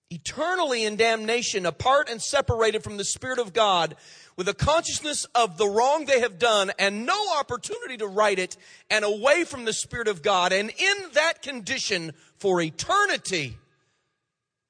eternally 0.10 0.84
in 0.84 0.96
damnation, 0.96 1.66
apart 1.66 2.10
and 2.10 2.22
separated 2.22 2.84
from 2.84 2.98
the 2.98 3.04
Spirit 3.04 3.40
of 3.40 3.54
God, 3.54 3.96
with 4.36 4.48
a 4.48 4.54
consciousness 4.54 5.26
of 5.36 5.58
the 5.58 5.68
wrong 5.68 6.06
they 6.06 6.20
have 6.20 6.40
done 6.40 6.72
and 6.78 7.06
no 7.06 7.38
opportunity 7.38 7.98
to 7.98 8.08
right 8.08 8.38
it, 8.38 8.56
and 8.90 9.04
away 9.04 9.44
from 9.44 9.66
the 9.66 9.74
Spirit 9.74 10.08
of 10.08 10.22
God, 10.22 10.54
and 10.54 10.70
in 10.70 10.98
that 11.14 11.42
condition 11.42 12.14
for 12.38 12.62
eternity. 12.62 13.58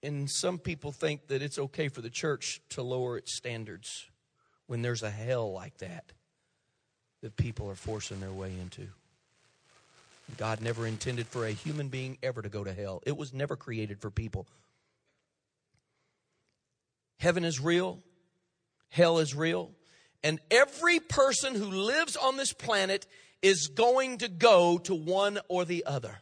And 0.02 0.30
some 0.30 0.58
people 0.58 0.92
think 0.92 1.28
that 1.28 1.42
it's 1.42 1.60
okay 1.60 1.90
for 1.90 2.02
the 2.02 2.10
church 2.10 2.62
to 2.70 2.82
lower 2.82 3.18
its 3.18 3.36
standards 3.36 4.06
when 4.68 4.82
there's 4.82 5.04
a 5.04 5.10
hell 5.10 5.52
like 5.52 5.78
that 5.80 6.06
that 7.22 7.36
people 7.36 7.70
are 7.70 7.76
forcing 7.76 8.20
their 8.20 8.32
way 8.32 8.52
into. 8.62 8.88
God 10.38 10.62
never 10.62 10.86
intended 10.86 11.26
for 11.28 11.46
a 11.46 11.52
human 11.52 11.88
being 11.88 12.18
ever 12.22 12.42
to 12.42 12.50
go 12.50 12.64
to 12.64 12.74
hell. 12.74 13.02
It 13.06 13.18
was 13.18 13.34
never 13.34 13.56
created 13.56 14.00
for 14.00 14.12
people. 14.12 14.46
Heaven 17.18 17.44
is 17.44 17.60
real, 17.60 18.04
hell 18.90 19.18
is 19.20 19.36
real, 19.36 19.72
and 20.24 20.40
every 20.52 21.00
person 21.00 21.56
who 21.56 21.66
lives 21.66 22.16
on 22.16 22.38
this 22.38 22.54
planet 22.54 23.08
is 23.42 23.68
going 23.68 24.20
to 24.20 24.28
go 24.28 24.78
to 24.80 24.96
one 24.96 25.40
or 25.48 25.66
the 25.66 25.86
other. 25.86 26.20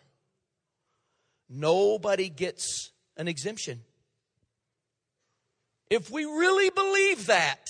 Nobody 1.50 2.30
gets 2.30 2.92
an 3.18 3.28
exemption. 3.28 3.82
If 5.90 6.10
we 6.10 6.25
really 6.25 6.70
believe 6.70 7.28
that, 7.28 7.66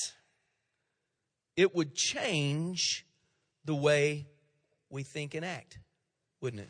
it 1.55 1.75
would 1.75 1.95
change 1.95 3.05
the 3.65 3.75
way 3.75 4.27
we 4.89 5.03
think 5.03 5.35
and 5.35 5.45
act, 5.45 5.79
wouldn't 6.41 6.63
it? 6.63 6.69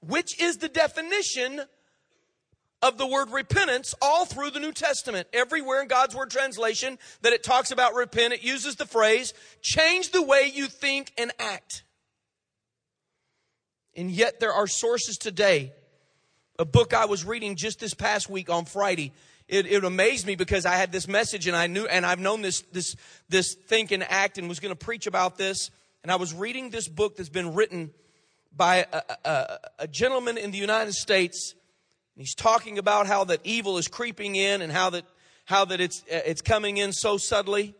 Which 0.00 0.40
is 0.40 0.58
the 0.58 0.68
definition 0.68 1.62
of 2.84 2.98
the 2.98 3.06
word 3.06 3.30
repentance 3.30 3.94
all 4.02 4.26
through 4.26 4.50
the 4.50 4.60
New 4.60 4.72
Testament. 4.72 5.26
Everywhere 5.32 5.80
in 5.80 5.88
God's 5.88 6.14
Word 6.14 6.30
translation 6.30 6.98
that 7.22 7.32
it 7.32 7.42
talks 7.42 7.70
about 7.70 7.94
repent, 7.94 8.34
it 8.34 8.44
uses 8.44 8.76
the 8.76 8.86
phrase, 8.86 9.32
change 9.62 10.10
the 10.10 10.22
way 10.22 10.52
you 10.54 10.66
think 10.66 11.12
and 11.16 11.32
act. 11.38 11.82
And 13.96 14.10
yet 14.10 14.38
there 14.38 14.52
are 14.52 14.66
sources 14.66 15.16
today. 15.16 15.72
A 16.58 16.64
book 16.64 16.94
I 16.94 17.06
was 17.06 17.24
reading 17.24 17.56
just 17.56 17.80
this 17.80 17.94
past 17.94 18.28
week 18.28 18.50
on 18.50 18.66
Friday 18.66 19.12
it, 19.48 19.66
it 19.66 19.84
amazed 19.84 20.26
me 20.26 20.36
because 20.36 20.64
I 20.64 20.76
had 20.76 20.90
this 20.90 21.06
message 21.06 21.46
and 21.46 21.56
I 21.56 21.66
knew, 21.66 21.86
and 21.86 22.06
I've 22.06 22.18
known 22.18 22.40
this, 22.40 22.62
this, 22.72 22.96
this 23.28 23.54
think 23.54 23.90
and 23.92 24.02
act 24.02 24.38
and 24.38 24.48
was 24.48 24.58
going 24.58 24.74
to 24.74 24.84
preach 24.84 25.06
about 25.06 25.36
this. 25.36 25.70
And 26.02 26.10
I 26.10 26.16
was 26.16 26.32
reading 26.32 26.70
this 26.70 26.88
book 26.88 27.16
that's 27.16 27.28
been 27.28 27.54
written 27.54 27.90
by 28.56 28.86
a, 28.92 29.02
a, 29.24 29.58
a 29.80 29.88
gentleman 29.88 30.38
in 30.38 30.50
the 30.50 30.58
United 30.58 30.94
States. 30.94 31.54
He's 32.16 32.34
talking 32.34 32.78
about 32.78 33.06
how 33.06 33.24
that 33.24 33.40
evil 33.44 33.76
is 33.78 33.88
creeping 33.88 34.36
in 34.36 34.62
and 34.62 34.72
how 34.72 34.90
that, 34.90 35.04
how 35.44 35.64
that 35.64 35.80
it's, 35.80 36.02
uh, 36.02 36.20
it's 36.24 36.42
coming 36.42 36.76
in 36.76 36.92
so 36.92 37.16
subtly. 37.16 37.74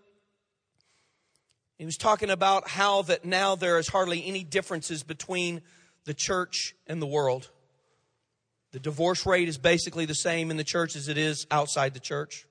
He 1.78 1.84
was 1.84 1.96
talking 1.96 2.30
about 2.30 2.68
how 2.68 3.02
that 3.02 3.24
now 3.24 3.54
there 3.56 3.78
is 3.78 3.88
hardly 3.88 4.24
any 4.26 4.44
differences 4.44 5.02
between 5.02 5.62
the 6.04 6.14
church 6.14 6.74
and 6.86 7.00
the 7.00 7.06
world. 7.06 7.50
The 8.72 8.80
divorce 8.80 9.24
rate 9.24 9.48
is 9.48 9.58
basically 9.58 10.04
the 10.04 10.14
same 10.14 10.50
in 10.50 10.56
the 10.56 10.64
church 10.64 10.96
as 10.96 11.08
it 11.08 11.16
is 11.16 11.46
outside 11.50 11.94
the 11.94 12.00
church. 12.00 12.46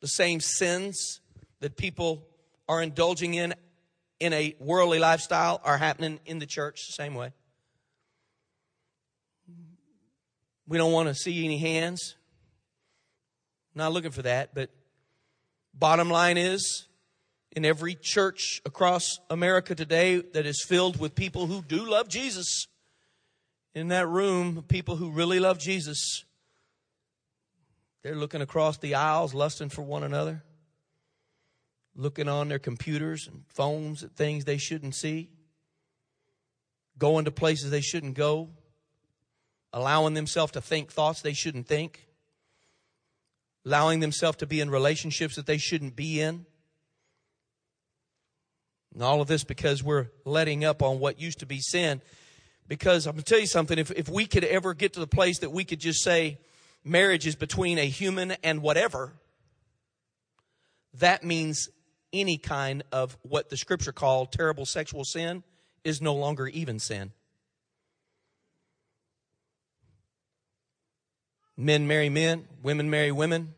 The 0.00 0.08
same 0.08 0.40
sins 0.40 1.20
that 1.60 1.76
people 1.76 2.26
are 2.68 2.80
indulging 2.80 3.34
in 3.34 3.54
in 4.20 4.32
a 4.34 4.54
worldly 4.60 4.98
lifestyle 4.98 5.60
are 5.64 5.78
happening 5.78 6.20
in 6.26 6.38
the 6.38 6.46
church 6.46 6.86
the 6.86 6.92
same 6.92 7.14
way. 7.14 7.32
We 10.70 10.78
don't 10.78 10.92
want 10.92 11.08
to 11.08 11.16
see 11.16 11.44
any 11.44 11.58
hands. 11.58 12.14
Not 13.74 13.92
looking 13.92 14.12
for 14.12 14.22
that, 14.22 14.54
but 14.54 14.70
bottom 15.74 16.08
line 16.08 16.38
is 16.38 16.86
in 17.50 17.64
every 17.64 17.96
church 17.96 18.62
across 18.64 19.18
America 19.28 19.74
today 19.74 20.22
that 20.32 20.46
is 20.46 20.64
filled 20.64 21.00
with 21.00 21.16
people 21.16 21.48
who 21.48 21.60
do 21.62 21.90
love 21.90 22.08
Jesus 22.08 22.68
in 23.74 23.88
that 23.88 24.06
room, 24.06 24.64
people 24.68 24.94
who 24.94 25.10
really 25.10 25.40
love 25.40 25.58
Jesus, 25.58 26.24
they're 28.04 28.14
looking 28.14 28.40
across 28.40 28.78
the 28.78 28.94
aisles, 28.94 29.34
lusting 29.34 29.70
for 29.70 29.82
one 29.82 30.04
another, 30.04 30.44
looking 31.96 32.28
on 32.28 32.46
their 32.46 32.60
computers 32.60 33.26
and 33.26 33.42
phones 33.48 34.04
at 34.04 34.12
things 34.12 34.44
they 34.44 34.56
shouldn't 34.56 34.94
see, 34.94 35.30
going 36.96 37.24
to 37.24 37.32
places 37.32 37.72
they 37.72 37.80
shouldn't 37.80 38.14
go, 38.14 38.50
allowing 39.72 40.14
themselves 40.14 40.52
to 40.52 40.60
think 40.60 40.90
thoughts 40.92 41.22
they 41.22 41.32
shouldn't 41.32 41.66
think, 41.66 42.06
allowing 43.64 44.00
themselves 44.00 44.38
to 44.38 44.46
be 44.46 44.60
in 44.60 44.70
relationships 44.70 45.36
that 45.36 45.46
they 45.46 45.58
shouldn't 45.58 45.96
be 45.96 46.20
in. 46.20 46.46
And 48.94 49.02
all 49.02 49.20
of 49.20 49.28
this 49.28 49.44
because 49.44 49.82
we're 49.82 50.08
letting 50.24 50.64
up 50.64 50.82
on 50.82 50.98
what 50.98 51.20
used 51.20 51.40
to 51.40 51.46
be 51.46 51.60
sin 51.60 52.02
because 52.70 53.08
I'm 53.08 53.14
going 53.14 53.24
to 53.24 53.28
tell 53.28 53.40
you 53.40 53.48
something, 53.48 53.78
if, 53.78 53.90
if 53.90 54.08
we 54.08 54.26
could 54.26 54.44
ever 54.44 54.74
get 54.74 54.92
to 54.92 55.00
the 55.00 55.06
place 55.08 55.40
that 55.40 55.50
we 55.50 55.64
could 55.64 55.80
just 55.80 56.04
say 56.04 56.38
marriage 56.84 57.26
is 57.26 57.34
between 57.34 57.78
a 57.78 57.84
human 57.84 58.30
and 58.44 58.62
whatever, 58.62 59.12
that 60.94 61.24
means 61.24 61.68
any 62.12 62.38
kind 62.38 62.84
of 62.92 63.18
what 63.22 63.50
the 63.50 63.56
scripture 63.56 63.90
called 63.90 64.30
terrible 64.30 64.64
sexual 64.64 65.04
sin 65.04 65.42
is 65.82 66.00
no 66.00 66.14
longer 66.14 66.46
even 66.46 66.78
sin. 66.78 67.10
Men 71.60 71.86
marry 71.86 72.08
men, 72.08 72.46
women 72.62 72.90
marry 72.90 73.12
women. 73.12 73.54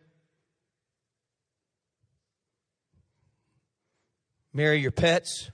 Marry 4.52 4.80
your 4.80 4.90
pets 4.90 5.50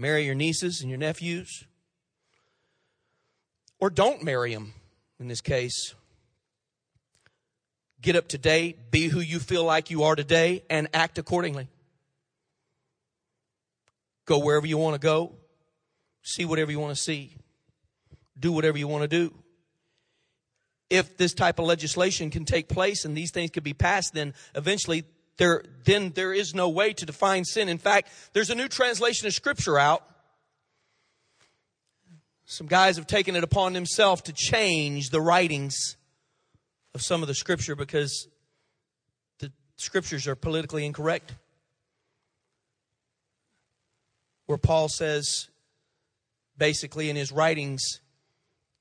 marry 0.00 0.24
your 0.24 0.34
nieces 0.34 0.80
and 0.80 0.88
your 0.88 0.98
nephews, 0.98 1.66
or 3.78 3.90
don't 3.90 4.22
marry 4.22 4.54
them 4.54 4.72
in 5.18 5.28
this 5.28 5.42
case. 5.42 5.94
Get 8.00 8.16
up 8.16 8.28
to 8.28 8.38
date, 8.38 8.90
be 8.90 9.08
who 9.08 9.20
you 9.20 9.38
feel 9.38 9.62
like 9.62 9.90
you 9.90 10.04
are 10.04 10.16
today, 10.16 10.62
and 10.70 10.88
act 10.94 11.18
accordingly. 11.18 11.68
Go 14.24 14.38
wherever 14.38 14.66
you 14.66 14.78
want 14.78 14.94
to 14.94 14.98
go, 14.98 15.34
see 16.22 16.46
whatever 16.46 16.70
you 16.70 16.80
want 16.80 16.96
to 16.96 17.00
see, 17.00 17.36
do 18.38 18.52
whatever 18.52 18.78
you 18.78 18.88
want 18.88 19.02
to 19.02 19.08
do. 19.08 19.34
If 20.90 21.16
this 21.16 21.32
type 21.32 21.58
of 21.58 21.64
legislation 21.64 22.30
can 22.30 22.44
take 22.44 22.68
place 22.68 23.04
and 23.04 23.16
these 23.16 23.30
things 23.30 23.50
can 23.50 23.62
be 23.62 23.72
passed, 23.72 24.12
then 24.12 24.34
eventually 24.54 25.04
there, 25.38 25.62
then 25.84 26.10
there 26.14 26.34
is 26.34 26.54
no 26.54 26.68
way 26.68 26.92
to 26.92 27.06
define 27.06 27.44
sin. 27.44 27.68
In 27.68 27.78
fact, 27.78 28.10
there's 28.34 28.50
a 28.50 28.54
new 28.54 28.68
translation 28.68 29.26
of 29.26 29.32
scripture 29.32 29.78
out 29.78 30.04
Some 32.50 32.66
guys 32.66 32.96
have 32.96 33.06
taken 33.06 33.36
it 33.36 33.44
upon 33.44 33.74
themselves 33.74 34.22
to 34.22 34.32
change 34.32 35.10
the 35.10 35.20
writings 35.20 35.96
of 36.96 37.00
some 37.00 37.22
of 37.22 37.28
the 37.28 37.34
scripture 37.34 37.76
because 37.76 38.26
the 39.38 39.52
scriptures 39.76 40.26
are 40.26 40.34
politically 40.34 40.84
incorrect. 40.84 41.32
Where 44.46 44.58
Paul 44.58 44.88
says, 44.88 45.46
basically 46.58 47.08
in 47.08 47.14
his 47.14 47.30
writings, 47.30 48.00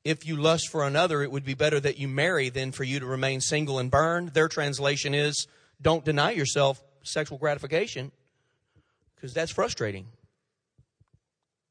if 0.03 0.25
you 0.25 0.38
lust 0.38 0.70
for 0.70 0.86
another, 0.86 1.22
it 1.22 1.32
would 1.32 1.46
be 1.46 1.53
better 1.53 1.79
that 1.79 1.98
you 1.98 2.08
marry 2.08 2.50
than 2.50 2.72
for 2.72 2.84
you 2.84 3.00
to 3.00 3.06
remain 3.06 3.41
single 3.41 3.79
and 3.79 3.91
burned. 3.91 4.29
Their 4.29 4.48
translation 4.48 5.13
is, 5.13 5.48
don't 5.82 6.06
deny 6.06 6.32
yourself 6.32 6.82
sexual 7.03 7.38
gratification 7.38 8.12
because 9.15 9.34
that's 9.34 9.51
frustrating. 9.51 10.08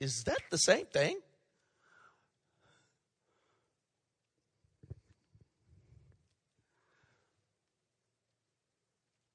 Is 0.01 0.23
that 0.27 0.39
the 0.51 0.59
same 0.59 0.87
thing? 0.87 1.19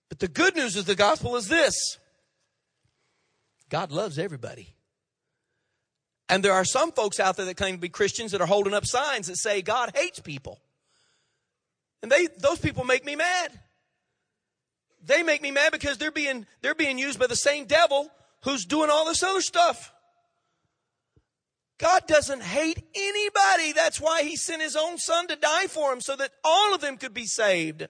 But 0.10 0.20
the 0.20 0.28
good 0.28 0.56
news 0.56 0.76
of 0.76 0.86
the 0.86 0.96
gospel 0.96 1.36
is 1.36 1.48
this 1.48 1.98
God 3.70 3.92
loves 3.92 4.20
everybody. 4.20 4.76
And 6.34 6.44
there 6.44 6.54
are 6.54 6.66
some 6.66 6.92
folks 6.92 7.20
out 7.20 7.38
there 7.38 7.46
that 7.46 7.58
claim 7.58 7.76
to 7.76 7.80
be 7.80 7.90
Christians 7.90 8.32
that 8.32 8.42
are 8.42 8.48
holding 8.48 8.74
up 8.74 8.88
signs 8.88 9.28
that 9.28 9.38
say 9.38 9.62
God 9.62 9.92
hates 9.94 10.20
people. 10.20 10.60
And 12.02 12.12
they 12.12 12.28
those 12.40 12.58
people 12.58 12.86
make 12.86 13.06
me 13.06 13.16
mad. 13.16 13.52
They 15.06 15.22
make 15.22 15.44
me 15.44 15.52
mad 15.52 15.72
because 15.72 16.00
they're 16.00 16.10
being 16.10 16.48
they're 16.64 16.74
being 16.74 16.98
used 16.98 17.20
by 17.20 17.28
the 17.28 17.36
same 17.36 17.66
devil 17.66 18.10
who's 18.46 18.66
doing 18.66 18.90
all 18.90 19.06
this 19.06 19.22
other 19.22 19.42
stuff. 19.42 19.94
God 21.78 22.08
doesn't 22.08 22.42
hate 22.42 22.84
anybody. 22.96 23.74
That's 23.74 24.02
why 24.02 24.24
he 24.24 24.36
sent 24.36 24.64
his 24.64 24.76
own 24.76 24.98
son 24.98 25.28
to 25.28 25.36
die 25.36 25.68
for 25.68 25.94
him 25.94 26.02
so 26.02 26.16
that 26.16 26.32
all 26.44 26.74
of 26.74 26.82
them 26.82 26.98
could 26.98 27.14
be 27.14 27.28
saved. 27.28 27.88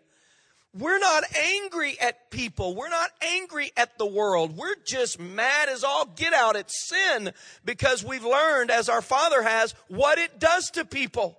We're 0.75 0.99
not 0.99 1.23
angry 1.35 1.99
at 1.99 2.31
people. 2.31 2.75
We're 2.75 2.89
not 2.89 3.11
angry 3.21 3.71
at 3.77 3.99
the 3.99 4.07
world. 4.07 4.57
We're 4.57 4.75
just 4.85 5.19
mad 5.19 5.69
as 5.69 5.83
all 5.83 6.05
get 6.05 6.33
out 6.33 6.55
at 6.55 6.71
sin 6.71 7.31
because 7.63 8.03
we've 8.03 8.25
learned, 8.25 8.71
as 8.71 8.89
our 8.89 9.03
Father 9.03 9.43
has, 9.43 9.75
what 9.87 10.17
it 10.17 10.39
does 10.39 10.71
to 10.71 10.83
people. 10.83 11.37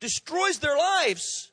Destroys 0.00 0.58
their 0.58 0.76
lives. 0.76 1.52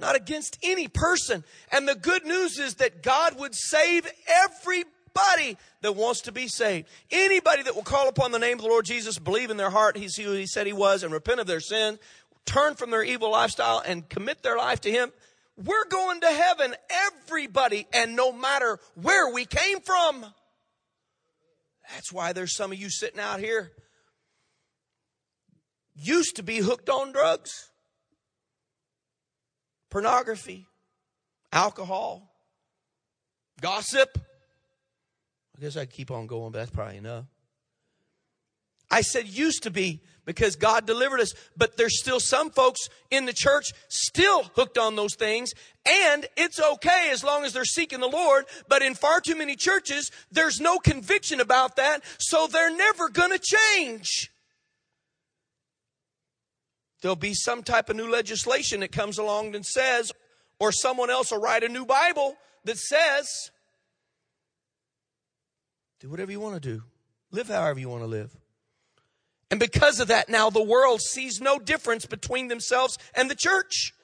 Not 0.00 0.16
against 0.16 0.58
any 0.62 0.88
person. 0.88 1.44
And 1.70 1.86
the 1.86 1.94
good 1.94 2.24
news 2.24 2.58
is 2.58 2.76
that 2.76 3.02
God 3.02 3.38
would 3.38 3.54
save 3.54 4.10
everybody 4.26 5.58
that 5.82 5.92
wants 5.92 6.22
to 6.22 6.32
be 6.32 6.48
saved. 6.48 6.88
Anybody 7.10 7.62
that 7.62 7.76
will 7.76 7.82
call 7.82 8.08
upon 8.08 8.32
the 8.32 8.38
name 8.38 8.56
of 8.56 8.62
the 8.62 8.68
Lord 8.68 8.86
Jesus, 8.86 9.18
believe 9.18 9.50
in 9.50 9.58
their 9.58 9.70
heart 9.70 9.98
he's 9.98 10.16
who 10.16 10.32
he 10.32 10.46
said 10.46 10.66
he 10.66 10.72
was, 10.72 11.02
and 11.02 11.12
repent 11.12 11.40
of 11.40 11.46
their 11.46 11.60
sin, 11.60 11.98
turn 12.46 12.74
from 12.74 12.90
their 12.90 13.02
evil 13.02 13.30
lifestyle 13.30 13.82
and 13.84 14.08
commit 14.08 14.42
their 14.42 14.56
life 14.56 14.80
to 14.82 14.90
Him, 14.90 15.12
we're 15.56 15.86
going 15.88 16.20
to 16.20 16.26
heaven, 16.26 16.74
everybody, 16.90 17.86
and 17.92 18.16
no 18.16 18.32
matter 18.32 18.78
where 19.00 19.32
we 19.32 19.44
came 19.44 19.80
from. 19.80 20.26
That's 21.92 22.12
why 22.12 22.32
there's 22.32 22.56
some 22.56 22.72
of 22.72 22.78
you 22.78 22.90
sitting 22.90 23.20
out 23.20 23.40
here 23.40 23.72
used 25.94 26.36
to 26.36 26.42
be 26.42 26.58
hooked 26.58 26.88
on 26.88 27.12
drugs, 27.12 27.70
pornography, 29.90 30.66
alcohol, 31.52 32.32
gossip. 33.60 34.18
I 35.56 35.60
guess 35.60 35.76
I 35.76 35.86
keep 35.86 36.10
on 36.10 36.26
going, 36.26 36.50
but 36.50 36.58
that's 36.58 36.70
probably 36.70 36.96
enough. 36.96 37.26
I 38.90 39.02
said 39.02 39.28
used 39.28 39.62
to 39.64 39.70
be 39.70 40.02
because 40.24 40.56
God 40.56 40.86
delivered 40.86 41.20
us. 41.20 41.34
But 41.56 41.76
there's 41.76 41.98
still 41.98 42.20
some 42.20 42.50
folks 42.50 42.88
in 43.10 43.26
the 43.26 43.32
church 43.32 43.66
still 43.88 44.44
hooked 44.54 44.78
on 44.78 44.96
those 44.96 45.14
things. 45.14 45.52
And 45.86 46.26
it's 46.36 46.60
okay 46.60 47.10
as 47.12 47.22
long 47.22 47.44
as 47.44 47.52
they're 47.52 47.64
seeking 47.64 48.00
the 48.00 48.08
Lord. 48.08 48.46
But 48.68 48.82
in 48.82 48.94
far 48.94 49.20
too 49.20 49.36
many 49.36 49.56
churches, 49.56 50.10
there's 50.30 50.60
no 50.60 50.78
conviction 50.78 51.40
about 51.40 51.76
that. 51.76 52.00
So 52.18 52.46
they're 52.46 52.74
never 52.74 53.08
going 53.08 53.32
to 53.32 53.38
change. 53.38 54.30
There'll 57.02 57.16
be 57.16 57.34
some 57.34 57.62
type 57.62 57.90
of 57.90 57.96
new 57.96 58.10
legislation 58.10 58.80
that 58.80 58.92
comes 58.92 59.18
along 59.18 59.54
and 59.54 59.64
says, 59.64 60.10
or 60.58 60.72
someone 60.72 61.10
else 61.10 61.32
will 61.32 61.40
write 61.40 61.62
a 61.62 61.68
new 61.68 61.84
Bible 61.84 62.36
that 62.64 62.78
says, 62.78 63.50
do 66.00 66.08
whatever 66.08 66.32
you 66.32 66.40
want 66.40 66.54
to 66.54 66.60
do. 66.60 66.82
Live 67.30 67.48
however 67.48 67.78
you 67.78 67.90
want 67.90 68.02
to 68.02 68.06
live. 68.06 68.34
And 69.54 69.60
because 69.60 70.00
of 70.00 70.08
that, 70.08 70.28
now 70.28 70.50
the 70.50 70.60
world 70.60 71.00
sees 71.00 71.40
no 71.40 71.60
difference 71.60 72.06
between 72.06 72.48
themselves 72.48 72.98
and 73.14 73.30
the 73.30 73.36
church. 73.36 73.94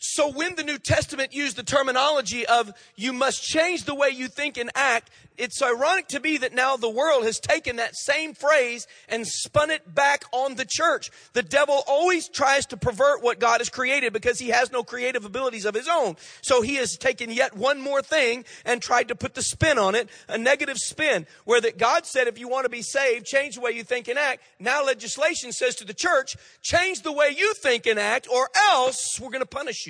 So 0.00 0.30
when 0.30 0.54
the 0.54 0.62
New 0.62 0.78
Testament 0.78 1.34
used 1.34 1.56
the 1.56 1.64
terminology 1.64 2.46
of 2.46 2.72
you 2.94 3.12
must 3.12 3.42
change 3.42 3.84
the 3.84 3.96
way 3.96 4.10
you 4.10 4.28
think 4.28 4.56
and 4.56 4.70
act, 4.76 5.10
it's 5.36 5.62
ironic 5.62 6.08
to 6.08 6.20
me 6.20 6.36
that 6.38 6.52
now 6.52 6.76
the 6.76 6.90
world 6.90 7.24
has 7.24 7.38
taken 7.38 7.76
that 7.76 7.96
same 7.96 8.34
phrase 8.34 8.86
and 9.08 9.26
spun 9.26 9.70
it 9.70 9.94
back 9.94 10.24
on 10.32 10.56
the 10.56 10.64
church. 10.64 11.10
The 11.32 11.42
devil 11.42 11.82
always 11.86 12.28
tries 12.28 12.66
to 12.66 12.76
pervert 12.76 13.22
what 13.22 13.38
God 13.38 13.58
has 13.60 13.68
created 13.68 14.12
because 14.12 14.38
he 14.38 14.48
has 14.48 14.72
no 14.72 14.82
creative 14.82 15.24
abilities 15.24 15.64
of 15.64 15.74
his 15.74 15.88
own. 15.88 16.16
So 16.42 16.62
he 16.62 16.74
has 16.76 16.96
taken 16.96 17.30
yet 17.30 17.56
one 17.56 17.80
more 17.80 18.02
thing 18.02 18.44
and 18.64 18.82
tried 18.82 19.08
to 19.08 19.14
put 19.14 19.34
the 19.34 19.42
spin 19.42 19.78
on 19.78 19.94
it, 19.94 20.08
a 20.28 20.38
negative 20.38 20.76
spin, 20.78 21.26
where 21.44 21.60
that 21.60 21.78
God 21.78 22.04
said 22.04 22.26
if 22.26 22.38
you 22.38 22.48
want 22.48 22.64
to 22.64 22.70
be 22.70 22.82
saved, 22.82 23.26
change 23.26 23.54
the 23.54 23.60
way 23.60 23.70
you 23.70 23.84
think 23.84 24.08
and 24.08 24.18
act. 24.18 24.42
Now 24.58 24.84
legislation 24.84 25.52
says 25.52 25.76
to 25.76 25.84
the 25.84 25.94
church, 25.94 26.36
change 26.62 27.02
the 27.02 27.12
way 27.12 27.34
you 27.36 27.54
think 27.54 27.86
and 27.86 27.98
act 27.98 28.28
or 28.32 28.48
else 28.70 29.18
we're 29.20 29.30
going 29.30 29.40
to 29.40 29.46
punish 29.46 29.86
you. 29.86 29.87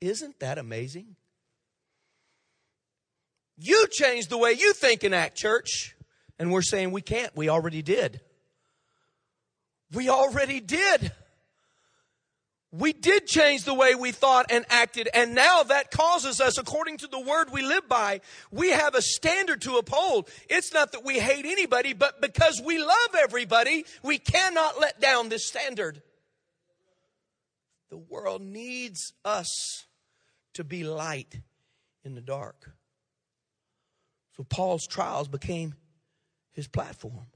Isn't 0.00 0.38
that 0.40 0.58
amazing? 0.58 1.16
You 3.56 3.86
change 3.90 4.28
the 4.28 4.38
way 4.38 4.52
you 4.52 4.72
think 4.72 5.02
and 5.02 5.14
act, 5.14 5.36
church. 5.36 5.96
And 6.38 6.52
we're 6.52 6.62
saying 6.62 6.92
we 6.92 7.02
can't. 7.02 7.34
We 7.36 7.48
already 7.48 7.82
did. 7.82 8.20
We 9.92 10.08
already 10.08 10.60
did. 10.60 11.12
We 12.70 12.92
did 12.92 13.26
change 13.26 13.64
the 13.64 13.74
way 13.74 13.94
we 13.94 14.12
thought 14.12 14.46
and 14.50 14.66
acted, 14.68 15.08
and 15.14 15.34
now 15.34 15.62
that 15.62 15.90
causes 15.90 16.38
us, 16.38 16.58
according 16.58 16.98
to 16.98 17.06
the 17.06 17.18
word 17.18 17.50
we 17.50 17.62
live 17.62 17.88
by, 17.88 18.20
we 18.50 18.68
have 18.68 18.94
a 18.94 19.00
standard 19.00 19.62
to 19.62 19.78
uphold. 19.78 20.28
It's 20.50 20.74
not 20.74 20.92
that 20.92 21.02
we 21.02 21.18
hate 21.18 21.46
anybody, 21.46 21.94
but 21.94 22.20
because 22.20 22.60
we 22.62 22.78
love 22.78 23.14
everybody, 23.18 23.86
we 24.02 24.18
cannot 24.18 24.78
let 24.78 25.00
down 25.00 25.30
this 25.30 25.46
standard. 25.46 26.02
The 27.88 27.96
world 27.96 28.42
needs 28.42 29.14
us 29.24 29.86
to 30.58 30.64
be 30.64 30.82
light 30.82 31.40
in 32.02 32.16
the 32.16 32.20
dark. 32.20 32.72
So 34.36 34.42
Paul's 34.42 34.88
trials 34.88 35.28
became 35.28 35.74
his 36.50 36.66
platform. 36.66 37.26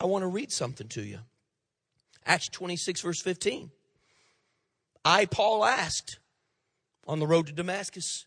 I 0.00 0.06
want 0.06 0.22
to 0.22 0.28
read 0.28 0.50
something 0.50 0.88
to 0.88 1.02
you. 1.02 1.18
Acts 2.24 2.48
26, 2.48 3.02
verse 3.02 3.20
15. 3.20 3.70
I, 5.04 5.26
Paul, 5.26 5.66
asked 5.66 6.18
on 7.06 7.18
the 7.18 7.26
road 7.26 7.48
to 7.48 7.52
Damascus 7.52 8.24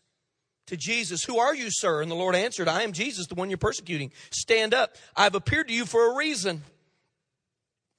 to 0.68 0.76
Jesus, 0.76 1.24
Who 1.24 1.40
are 1.40 1.54
you, 1.54 1.66
sir? 1.68 2.00
And 2.00 2.08
the 2.08 2.14
Lord 2.14 2.36
answered, 2.36 2.68
I 2.68 2.82
am 2.82 2.92
Jesus, 2.92 3.26
the 3.26 3.34
one 3.34 3.50
you're 3.50 3.58
persecuting. 3.58 4.12
Stand 4.30 4.74
up. 4.74 4.94
I've 5.16 5.34
appeared 5.34 5.66
to 5.68 5.74
you 5.74 5.84
for 5.84 6.12
a 6.12 6.16
reason. 6.16 6.62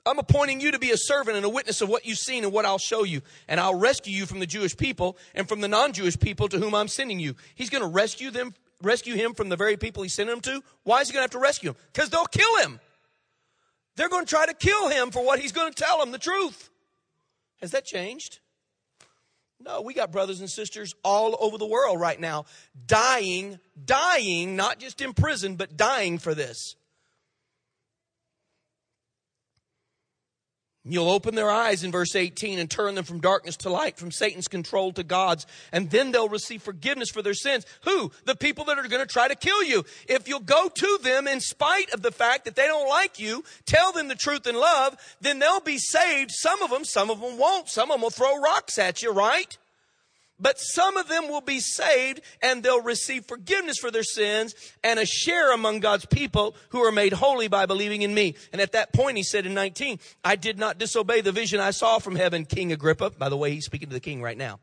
I'm 0.09 0.19
appointing 0.19 0.59
you 0.59 0.71
to 0.71 0.79
be 0.79 0.91
a 0.91 0.97
servant 0.97 1.37
and 1.37 1.45
a 1.45 1.49
witness 1.49 1.81
of 1.81 1.89
what 1.89 2.05
you've 2.05 2.17
seen 2.17 2.43
and 2.43 2.51
what 2.51 2.65
I'll 2.65 2.77
show 2.77 3.03
you. 3.03 3.21
And 3.47 3.59
I'll 3.59 3.75
rescue 3.75 4.13
you 4.13 4.25
from 4.25 4.39
the 4.39 4.47
Jewish 4.47 4.75
people 4.75 5.17
and 5.35 5.47
from 5.47 5.61
the 5.61 5.67
non 5.67 5.93
Jewish 5.93 6.19
people 6.19 6.49
to 6.49 6.57
whom 6.57 6.75
I'm 6.75 6.87
sending 6.87 7.19
you. 7.19 7.35
He's 7.55 7.69
going 7.69 7.83
to 7.83 7.89
rescue 7.89 8.31
them 8.31 8.53
rescue 8.81 9.15
him 9.15 9.33
from 9.33 9.49
the 9.49 9.55
very 9.55 9.77
people 9.77 10.03
he 10.03 10.09
sent 10.09 10.29
him 10.29 10.41
to? 10.41 10.61
Why 10.83 11.01
is 11.01 11.09
he 11.09 11.13
going 11.13 11.21
to 11.21 11.23
have 11.23 11.31
to 11.31 11.39
rescue 11.39 11.71
him? 11.71 11.75
Because 11.91 12.09
they'll 12.09 12.25
kill 12.25 12.57
him. 12.57 12.79
They're 13.95 14.09
going 14.09 14.25
to 14.25 14.29
try 14.29 14.45
to 14.45 14.53
kill 14.53 14.89
him 14.89 15.11
for 15.11 15.23
what 15.23 15.39
he's 15.39 15.51
going 15.51 15.73
to 15.73 15.83
tell 15.83 15.99
them, 15.99 16.11
the 16.11 16.17
truth. 16.17 16.69
Has 17.61 17.71
that 17.71 17.85
changed? 17.85 18.39
No, 19.59 19.81
we 19.81 19.93
got 19.93 20.11
brothers 20.11 20.39
and 20.39 20.49
sisters 20.49 20.95
all 21.03 21.35
over 21.41 21.57
the 21.57 21.65
world 21.65 21.99
right 21.99 22.19
now 22.19 22.45
dying, 22.87 23.59
dying, 23.83 24.55
not 24.55 24.79
just 24.79 25.01
in 25.01 25.13
prison, 25.13 25.57
but 25.57 25.75
dying 25.75 26.17
for 26.17 26.33
this. 26.33 26.75
You'll 30.89 31.09
open 31.09 31.35
their 31.35 31.51
eyes 31.51 31.83
in 31.83 31.91
verse 31.91 32.15
18 32.15 32.57
and 32.57 32.69
turn 32.69 32.95
them 32.95 33.05
from 33.05 33.19
darkness 33.19 33.55
to 33.57 33.69
light, 33.69 33.97
from 33.97 34.11
Satan's 34.11 34.47
control 34.47 34.91
to 34.93 35.03
God's, 35.03 35.45
and 35.71 35.89
then 35.89 36.11
they'll 36.11 36.29
receive 36.29 36.63
forgiveness 36.63 37.09
for 37.09 37.21
their 37.21 37.33
sins. 37.33 37.65
Who? 37.83 38.11
The 38.25 38.35
people 38.35 38.65
that 38.65 38.79
are 38.79 38.87
going 38.87 39.05
to 39.05 39.11
try 39.11 39.27
to 39.27 39.35
kill 39.35 39.63
you. 39.63 39.85
If 40.07 40.27
you'll 40.27 40.39
go 40.39 40.67
to 40.67 40.99
them 41.03 41.27
in 41.27 41.39
spite 41.39 41.93
of 41.93 42.01
the 42.01 42.11
fact 42.11 42.45
that 42.45 42.55
they 42.55 42.65
don't 42.65 42.89
like 42.89 43.19
you, 43.19 43.43
tell 43.65 43.91
them 43.91 44.07
the 44.07 44.15
truth 44.15 44.47
in 44.47 44.55
love, 44.55 44.97
then 45.21 45.39
they'll 45.39 45.59
be 45.59 45.77
saved. 45.77 46.31
Some 46.31 46.61
of 46.61 46.71
them, 46.71 46.83
some 46.83 47.09
of 47.09 47.21
them 47.21 47.37
won't. 47.37 47.69
Some 47.69 47.91
of 47.91 47.95
them 47.95 48.01
will 48.01 48.09
throw 48.09 48.39
rocks 48.39 48.79
at 48.79 49.03
you, 49.03 49.11
right? 49.11 49.57
But 50.39 50.59
some 50.59 50.97
of 50.97 51.07
them 51.07 51.27
will 51.27 51.41
be 51.41 51.59
saved 51.59 52.21
and 52.41 52.63
they'll 52.63 52.81
receive 52.81 53.25
forgiveness 53.25 53.77
for 53.77 53.91
their 53.91 54.03
sins 54.03 54.55
and 54.83 54.99
a 54.99 55.05
share 55.05 55.53
among 55.53 55.79
God's 55.79 56.05
people 56.05 56.55
who 56.69 56.79
are 56.79 56.91
made 56.91 57.13
holy 57.13 57.47
by 57.47 57.65
believing 57.65 58.01
in 58.01 58.13
me. 58.13 58.35
And 58.53 58.61
at 58.61 58.71
that 58.71 58.93
point, 58.93 59.17
he 59.17 59.23
said 59.23 59.45
in 59.45 59.53
19, 59.53 59.99
I 60.23 60.35
did 60.35 60.57
not 60.57 60.77
disobey 60.77 61.21
the 61.21 61.31
vision 61.31 61.59
I 61.59 61.71
saw 61.71 61.99
from 61.99 62.15
heaven, 62.15 62.45
King 62.45 62.71
Agrippa. 62.71 63.11
By 63.11 63.29
the 63.29 63.37
way, 63.37 63.51
he's 63.51 63.65
speaking 63.65 63.89
to 63.89 63.93
the 63.93 63.99
king 63.99 64.21
right 64.21 64.37
now. 64.37 64.59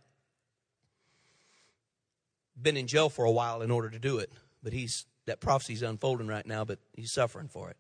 Been 2.61 2.77
in 2.77 2.87
jail 2.87 3.11
for 3.11 3.25
a 3.25 3.31
while 3.31 3.61
in 3.61 3.71
order 3.71 3.91
to 3.91 3.99
do 3.99 4.19
it, 4.19 4.33
but 4.63 4.73
he's, 4.73 5.05
that 5.27 5.41
prophecy's 5.41 5.83
unfolding 5.83 6.27
right 6.27 6.47
now, 6.47 6.65
but 6.65 6.79
he's 6.95 7.13
suffering 7.13 7.49
for 7.49 7.71
it. 7.71 7.77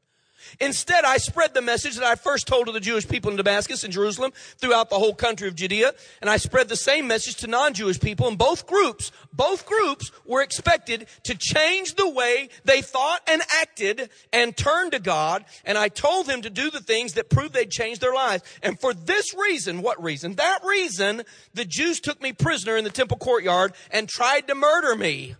Instead, 0.60 1.04
I 1.04 1.16
spread 1.18 1.54
the 1.54 1.62
message 1.62 1.96
that 1.96 2.04
I 2.04 2.14
first 2.14 2.46
told 2.46 2.66
to 2.66 2.72
the 2.72 2.80
Jewish 2.80 3.08
people 3.08 3.30
in 3.30 3.36
Damascus 3.36 3.84
and 3.84 3.92
Jerusalem 3.92 4.32
throughout 4.58 4.90
the 4.90 4.98
whole 4.98 5.14
country 5.14 5.48
of 5.48 5.54
Judea. 5.54 5.92
And 6.20 6.30
I 6.30 6.36
spread 6.36 6.68
the 6.68 6.76
same 6.76 7.06
message 7.06 7.36
to 7.36 7.46
non-Jewish 7.46 8.00
people. 8.00 8.28
And 8.28 8.38
both 8.38 8.66
groups, 8.66 9.12
both 9.32 9.66
groups 9.66 10.10
were 10.24 10.42
expected 10.42 11.06
to 11.24 11.34
change 11.34 11.94
the 11.94 12.08
way 12.08 12.48
they 12.64 12.82
thought 12.82 13.20
and 13.26 13.42
acted 13.60 14.10
and 14.32 14.56
turn 14.56 14.90
to 14.90 14.98
God. 14.98 15.44
And 15.64 15.76
I 15.76 15.88
told 15.88 16.26
them 16.26 16.42
to 16.42 16.50
do 16.50 16.70
the 16.70 16.80
things 16.80 17.14
that 17.14 17.30
proved 17.30 17.54
they'd 17.54 17.70
changed 17.70 18.00
their 18.00 18.14
lives. 18.14 18.42
And 18.62 18.80
for 18.80 18.94
this 18.94 19.34
reason, 19.34 19.82
what 19.82 20.02
reason? 20.02 20.34
That 20.34 20.60
reason, 20.64 21.22
the 21.54 21.64
Jews 21.64 22.00
took 22.00 22.22
me 22.22 22.32
prisoner 22.32 22.76
in 22.76 22.84
the 22.84 22.90
temple 22.90 23.18
courtyard 23.18 23.72
and 23.90 24.08
tried 24.08 24.48
to 24.48 24.54
murder 24.54 24.94
me. 24.94 25.36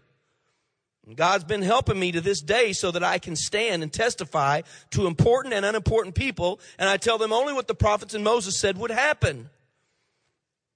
God's 1.14 1.45
been 1.45 1.62
helping 1.62 2.01
me 2.01 2.11
to 2.12 2.21
this 2.21 2.40
day 2.40 2.73
so 2.73 2.90
that 2.90 3.05
I 3.05 3.19
can 3.19 3.37
stand 3.37 3.85
and 3.85 3.92
testify 3.92 4.62
to 4.90 5.07
important 5.07 5.55
and 5.55 5.64
unimportant 5.64 6.16
people, 6.16 6.59
and 6.79 6.88
I 6.88 6.97
tell 6.97 7.16
them 7.16 7.33
only 7.33 7.53
what 7.53 7.69
the 7.69 7.77
prophets 7.77 8.14
and 8.14 8.25
Moses 8.25 8.59
said 8.59 8.77
would 8.77 8.90
happen. 8.90 9.49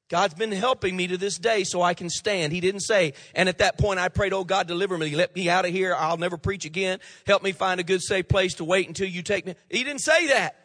God's 0.08 0.34
been 0.34 0.52
helping 0.52 0.96
me 0.96 1.06
to 1.08 1.16
this 1.16 1.38
day 1.38 1.64
so 1.64 1.82
I 1.82 1.94
can 1.94 2.10
stand. 2.10 2.52
He 2.52 2.60
didn't 2.60 2.80
say, 2.80 3.14
and 3.34 3.48
at 3.48 3.58
that 3.58 3.78
point 3.78 4.00
I 4.00 4.08
prayed, 4.08 4.32
oh 4.32 4.44
God, 4.44 4.66
deliver 4.66 4.98
me, 4.98 5.14
let 5.14 5.34
me 5.34 5.48
out 5.48 5.64
of 5.64 5.72
here, 5.72 5.94
I'll 5.96 6.16
never 6.16 6.36
preach 6.36 6.64
again, 6.64 6.98
help 7.26 7.42
me 7.42 7.52
find 7.52 7.80
a 7.80 7.84
good 7.84 8.02
safe 8.02 8.28
place 8.28 8.54
to 8.54 8.64
wait 8.64 8.88
until 8.88 9.08
you 9.08 9.22
take 9.22 9.46
me. 9.46 9.54
He 9.68 9.82
didn't 9.84 10.00
say 10.00 10.28
that. 10.28 10.56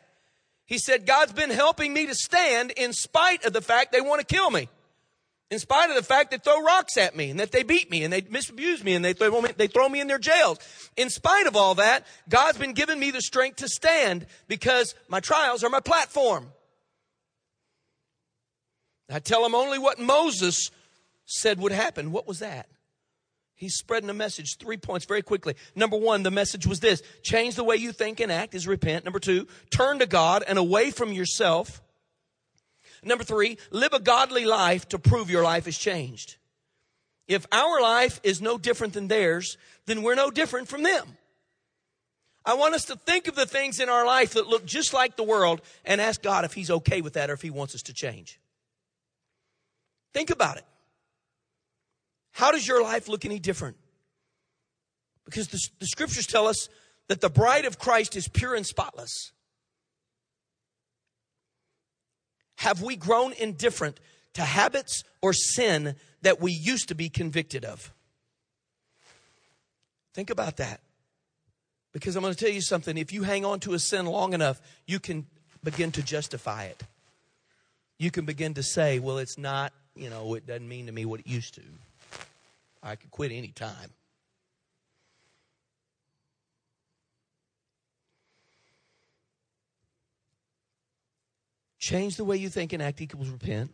He 0.66 0.80
said, 0.80 1.06
God's 1.06 1.34
been 1.34 1.52
helping 1.52 1.94
me 1.94 2.08
to 2.08 2.16
stand 2.16 2.72
in 2.72 2.92
spite 2.92 3.46
of 3.46 3.54
the 3.54 3.62
fact 3.62 3.92
they 3.92 4.02
want 4.02 4.20
to 4.20 4.26
kill 4.26 4.50
me. 4.50 4.68
In 5.52 5.60
spite 5.60 5.90
of 5.92 5.96
the 5.96 6.04
fact 6.04 6.32
that 6.32 6.44
they 6.44 6.52
throw 6.52 6.64
rocks 6.64 6.98
at 6.98 7.16
me 7.16 7.30
and 7.30 7.40
that 7.40 7.52
they 7.52 7.62
beat 7.62 7.92
me 7.92 8.04
and 8.04 8.12
they 8.12 8.22
misabuse 8.22 8.84
me 8.84 8.96
and 8.96 9.06
they 9.06 9.14
throw 9.14 9.42
me, 9.42 9.52
they 9.56 9.68
throw 9.68 9.88
me 9.88 10.02
in 10.02 10.08
their 10.08 10.18
jails. 10.18 10.58
In 10.98 11.10
spite 11.10 11.46
of 11.46 11.56
all 11.56 11.76
that, 11.76 12.06
God's 12.28 12.58
been 12.58 12.74
giving 12.74 13.00
me 13.00 13.12
the 13.12 13.22
strength 13.22 13.58
to 13.58 13.68
stand 13.68 14.26
because 14.48 14.96
my 15.08 15.20
trials 15.20 15.64
are 15.64 15.70
my 15.70 15.82
platform. 15.82 16.48
I 19.10 19.20
tell 19.20 19.44
them 19.44 19.54
only 19.54 19.78
what 19.78 20.00
Moses 20.00 20.72
said 21.26 21.60
would 21.60 21.72
happen. 21.72 22.12
What 22.12 22.28
was 22.28 22.40
that? 22.40 22.68
He's 23.54 23.76
spreading 23.76 24.10
a 24.10 24.14
message. 24.14 24.58
Three 24.58 24.78
points 24.78 25.06
very 25.06 25.22
quickly. 25.22 25.56
Number 25.76 25.96
one, 25.96 26.24
the 26.24 26.32
message 26.32 26.66
was 26.66 26.80
this. 26.80 27.04
Change 27.24 27.56
the 27.56 27.64
way 27.64 27.76
you 27.78 27.92
think 27.92 28.20
and 28.20 28.32
act 28.32 28.56
is 28.56 28.68
repent. 28.68 29.06
Number 29.06 29.20
two, 29.20 29.48
turn 29.70 30.00
to 30.00 30.08
God 30.08 30.44
and 30.46 30.58
away 30.58 30.92
from 30.92 31.14
yourself. 31.14 31.82
Number 33.06 33.24
three, 33.24 33.58
live 33.70 33.94
a 33.94 34.00
godly 34.00 34.46
life 34.46 34.90
to 34.90 35.00
prove 35.00 35.30
your 35.30 35.44
life 35.44 35.66
has 35.66 35.78
changed. 35.78 36.38
If 37.28 37.46
our 37.52 37.82
life 37.82 38.20
is 38.24 38.42
no 38.42 38.58
different 38.58 38.94
than 38.94 39.08
theirs, 39.08 39.58
then 39.86 40.02
we're 40.02 40.16
no 40.16 40.32
different 40.32 40.68
from 40.68 40.84
them. 40.84 41.18
I 42.46 42.56
want 42.56 42.76
us 42.76 42.86
to 42.86 42.96
think 42.96 43.28
of 43.28 43.36
the 43.36 43.46
things 43.46 43.80
in 43.80 43.90
our 43.90 44.06
life 44.06 44.34
that 44.34 44.48
look 44.48 44.66
just 44.66 44.94
like 44.94 45.16
the 45.16 45.24
world 45.24 45.62
and 45.84 46.02
ask 46.02 46.22
God 46.22 46.46
if 46.46 46.54
He's 46.54 46.70
okay 46.70 47.02
with 47.02 47.14
that 47.14 47.30
or 47.30 47.34
if 47.34 47.42
He 47.42 47.50
wants 47.50 47.74
us 47.76 47.84
to 47.84 47.94
change. 47.94 48.40
Think 50.14 50.30
about 50.30 50.58
it. 50.58 50.66
How 52.32 52.52
does 52.52 52.68
your 52.68 52.84
life 52.84 53.08
look 53.08 53.26
any 53.26 53.40
different? 53.40 53.78
Because 55.26 55.48
the, 55.48 55.60
the 55.80 55.88
scriptures 55.88 56.28
tell 56.28 56.48
us 56.48 56.70
that 57.08 57.22
the 57.22 57.30
bride 57.30 57.66
of 57.66 57.80
Christ 57.80 58.16
is 58.16 58.28
pure 58.28 58.56
and 58.56 58.66
spotless. 58.66 59.32
Have 62.66 62.82
we 62.82 62.96
grown 62.96 63.32
indifferent 63.34 64.00
to 64.34 64.42
habits 64.42 65.04
or 65.22 65.34
sin 65.34 65.96
that 66.24 66.42
we 66.42 66.52
used 66.52 66.88
to 66.88 66.96
be 66.96 67.10
convicted 67.10 67.64
of? 67.64 67.94
Think 70.16 70.32
about 70.32 70.58
that. 70.58 70.82
Because 71.94 72.16
I'm 72.16 72.24
going 72.24 72.34
to 72.34 72.40
tell 72.44 72.52
you 72.52 72.62
something. 72.62 72.98
If 72.98 73.14
you 73.14 73.22
hang 73.22 73.46
on 73.46 73.60
to 73.60 73.76
a 73.76 73.80
sin 73.80 74.08
long 74.08 74.34
enough, 74.34 74.60
you 74.88 75.00
can 75.00 75.28
begin 75.64 75.92
to 75.92 76.02
justify 76.02 76.64
it. 76.64 76.82
You 78.00 78.10
can 78.10 78.26
begin 78.26 78.56
to 78.56 78.64
say, 78.64 78.98
well, 78.98 79.20
it's 79.20 79.38
not, 79.38 79.72
you 79.96 80.10
know, 80.10 80.34
it 80.34 80.48
doesn't 80.48 80.68
mean 80.68 80.88
to 80.88 80.92
me 80.92 81.06
what 81.06 81.20
it 81.20 81.28
used 81.28 81.54
to. 81.54 81.62
I 82.82 82.96
could 82.96 83.12
quit 83.12 83.32
any 83.32 83.50
time. 83.50 83.92
Change 91.86 92.16
the 92.16 92.24
way 92.24 92.36
you 92.36 92.50
think 92.50 92.74
and 92.74 92.82
act 92.82 93.00
equals 93.00 93.30
repent. 93.30 93.70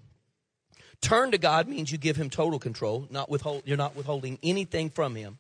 Turn 1.00 1.32
to 1.32 1.38
God 1.38 1.70
means 1.70 1.94
you 1.94 1.98
give 1.98 2.18
him 2.18 2.30
total 2.30 2.60
control, 2.60 3.08
not 3.10 3.30
withhold, 3.30 3.64
you're 3.64 3.78
not 3.78 3.96
withholding 3.96 4.38
anything 4.44 4.90
from 4.90 5.16
him. 5.16 5.38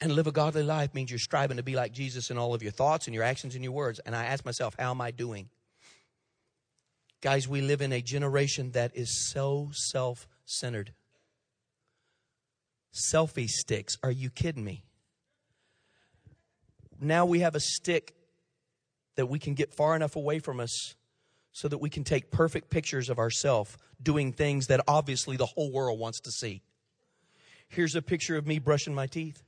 And 0.00 0.16
live 0.16 0.26
a 0.26 0.32
godly 0.32 0.64
life 0.64 0.92
means 0.94 1.12
you're 1.12 1.20
striving 1.20 1.58
to 1.58 1.62
be 1.62 1.76
like 1.76 1.92
Jesus 1.92 2.28
in 2.30 2.38
all 2.38 2.54
of 2.54 2.62
your 2.64 2.72
thoughts 2.72 3.06
and 3.06 3.14
your 3.14 3.22
actions 3.22 3.54
and 3.54 3.62
your 3.62 3.72
words. 3.72 4.00
And 4.00 4.16
I 4.16 4.24
ask 4.24 4.44
myself, 4.44 4.74
how 4.76 4.90
am 4.90 5.00
I 5.00 5.12
doing? 5.12 5.50
Guys, 7.22 7.46
we 7.46 7.60
live 7.60 7.82
in 7.82 7.92
a 7.92 8.02
generation 8.02 8.72
that 8.72 8.96
is 8.96 9.30
so 9.30 9.70
self 9.72 10.26
centered. 10.44 10.92
Selfie 12.92 13.48
sticks. 13.48 13.96
Are 14.02 14.10
you 14.10 14.28
kidding 14.28 14.64
me? 14.64 14.82
Now 17.00 17.26
we 17.26 17.40
have 17.40 17.54
a 17.54 17.60
stick 17.60 18.14
that 19.16 19.26
we 19.26 19.38
can 19.38 19.54
get 19.54 19.72
far 19.72 19.94
enough 19.94 20.16
away 20.16 20.38
from 20.38 20.60
us 20.60 20.94
so 21.52 21.68
that 21.68 21.78
we 21.78 21.88
can 21.88 22.04
take 22.04 22.30
perfect 22.30 22.70
pictures 22.70 23.08
of 23.08 23.18
ourselves 23.18 23.76
doing 24.02 24.32
things 24.32 24.66
that 24.66 24.80
obviously 24.88 25.36
the 25.36 25.46
whole 25.46 25.70
world 25.70 25.98
wants 25.98 26.20
to 26.20 26.30
see. 26.30 26.62
Here's 27.68 27.94
a 27.94 28.02
picture 28.02 28.36
of 28.36 28.46
me 28.46 28.58
brushing 28.58 28.94
my 28.94 29.06
teeth. 29.06 29.42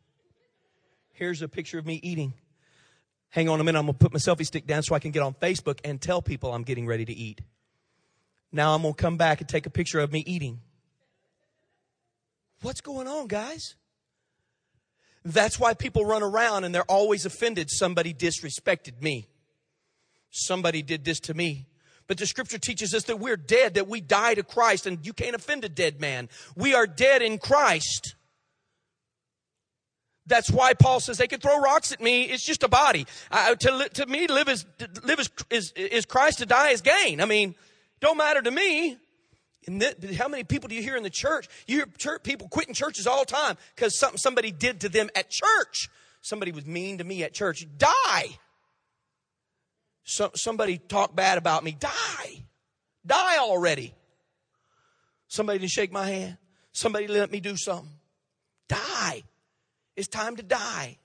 Here's 1.12 1.42
a 1.42 1.48
picture 1.48 1.78
of 1.78 1.86
me 1.86 2.00
eating. 2.02 2.34
Hang 3.30 3.48
on 3.48 3.60
a 3.60 3.64
minute, 3.64 3.78
I'm 3.78 3.86
gonna 3.86 3.98
put 3.98 4.12
my 4.12 4.18
selfie 4.18 4.46
stick 4.46 4.66
down 4.66 4.82
so 4.82 4.94
I 4.94 4.98
can 4.98 5.10
get 5.10 5.22
on 5.22 5.34
Facebook 5.34 5.80
and 5.84 6.00
tell 6.00 6.22
people 6.22 6.52
I'm 6.52 6.62
getting 6.62 6.86
ready 6.86 7.04
to 7.04 7.12
eat. 7.12 7.40
Now 8.52 8.74
I'm 8.74 8.82
gonna 8.82 8.94
come 8.94 9.16
back 9.16 9.40
and 9.40 9.48
take 9.48 9.66
a 9.66 9.70
picture 9.70 9.98
of 9.98 10.12
me 10.12 10.20
eating. 10.26 10.60
What's 12.62 12.80
going 12.80 13.06
on, 13.08 13.26
guys? 13.26 13.74
That's 15.26 15.58
why 15.58 15.74
people 15.74 16.04
run 16.04 16.22
around 16.22 16.62
and 16.62 16.72
they're 16.72 16.84
always 16.84 17.26
offended. 17.26 17.68
Somebody 17.68 18.14
disrespected 18.14 19.02
me. 19.02 19.26
Somebody 20.30 20.82
did 20.82 21.04
this 21.04 21.18
to 21.20 21.34
me. 21.34 21.66
But 22.06 22.18
the 22.18 22.26
scripture 22.26 22.58
teaches 22.58 22.94
us 22.94 23.02
that 23.04 23.18
we're 23.18 23.36
dead, 23.36 23.74
that 23.74 23.88
we 23.88 24.00
die 24.00 24.34
to 24.34 24.44
Christ, 24.44 24.86
and 24.86 25.04
you 25.04 25.12
can't 25.12 25.34
offend 25.34 25.64
a 25.64 25.68
dead 25.68 26.00
man. 26.00 26.28
We 26.54 26.74
are 26.74 26.86
dead 26.86 27.22
in 27.22 27.38
Christ. 27.38 28.14
That's 30.28 30.48
why 30.48 30.74
Paul 30.74 31.00
says 31.00 31.18
they 31.18 31.26
can 31.26 31.40
throw 31.40 31.58
rocks 31.58 31.90
at 31.90 32.00
me. 32.00 32.24
It's 32.24 32.44
just 32.44 32.62
a 32.62 32.68
body. 32.68 33.06
Uh, 33.32 33.56
to, 33.56 33.88
to 33.94 34.06
me, 34.06 34.28
live 34.28 34.48
is, 34.48 34.64
live 35.02 35.18
is, 35.18 35.30
is, 35.50 35.72
is 35.72 36.06
Christ 36.06 36.38
to 36.38 36.46
die 36.46 36.70
is 36.70 36.82
gain. 36.82 37.20
I 37.20 37.24
mean, 37.24 37.56
don't 38.00 38.16
matter 38.16 38.42
to 38.42 38.50
me. 38.52 38.96
And 39.66 39.82
how 40.16 40.28
many 40.28 40.44
people 40.44 40.68
do 40.68 40.74
you 40.74 40.82
hear 40.82 40.96
in 40.96 41.02
the 41.02 41.10
church? 41.10 41.48
You 41.66 41.78
hear 41.78 41.86
church, 41.98 42.22
people 42.22 42.48
quitting 42.48 42.74
churches 42.74 43.06
all 43.06 43.20
the 43.20 43.32
time 43.32 43.56
because 43.74 43.98
something 43.98 44.18
somebody 44.18 44.52
did 44.52 44.80
to 44.82 44.88
them 44.88 45.10
at 45.16 45.28
church. 45.28 45.88
Somebody 46.20 46.52
was 46.52 46.66
mean 46.66 46.98
to 46.98 47.04
me 47.04 47.24
at 47.24 47.34
church. 47.34 47.66
Die. 47.76 48.38
So, 50.04 50.30
somebody 50.34 50.78
talked 50.78 51.16
bad 51.16 51.36
about 51.36 51.64
me. 51.64 51.72
Die. 51.72 52.44
Die 53.04 53.38
already. 53.38 53.92
Somebody 55.28 55.58
didn't 55.58 55.72
shake 55.72 55.92
my 55.92 56.06
hand. 56.06 56.36
Somebody 56.72 57.08
let 57.08 57.32
me 57.32 57.40
do 57.40 57.56
something. 57.56 57.90
Die. 58.68 59.22
It's 59.96 60.08
time 60.08 60.36
to 60.36 60.42
die. 60.42 60.98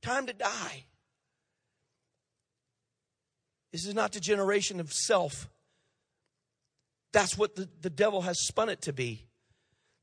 Time 0.00 0.26
to 0.26 0.32
die. 0.32 0.84
This 3.72 3.86
is 3.86 3.94
not 3.94 4.12
the 4.12 4.20
generation 4.20 4.80
of 4.80 4.92
self. 4.92 5.48
That's 7.12 7.36
what 7.36 7.54
the, 7.54 7.68
the 7.80 7.90
devil 7.90 8.22
has 8.22 8.38
spun 8.40 8.68
it 8.68 8.82
to 8.82 8.92
be. 8.92 9.24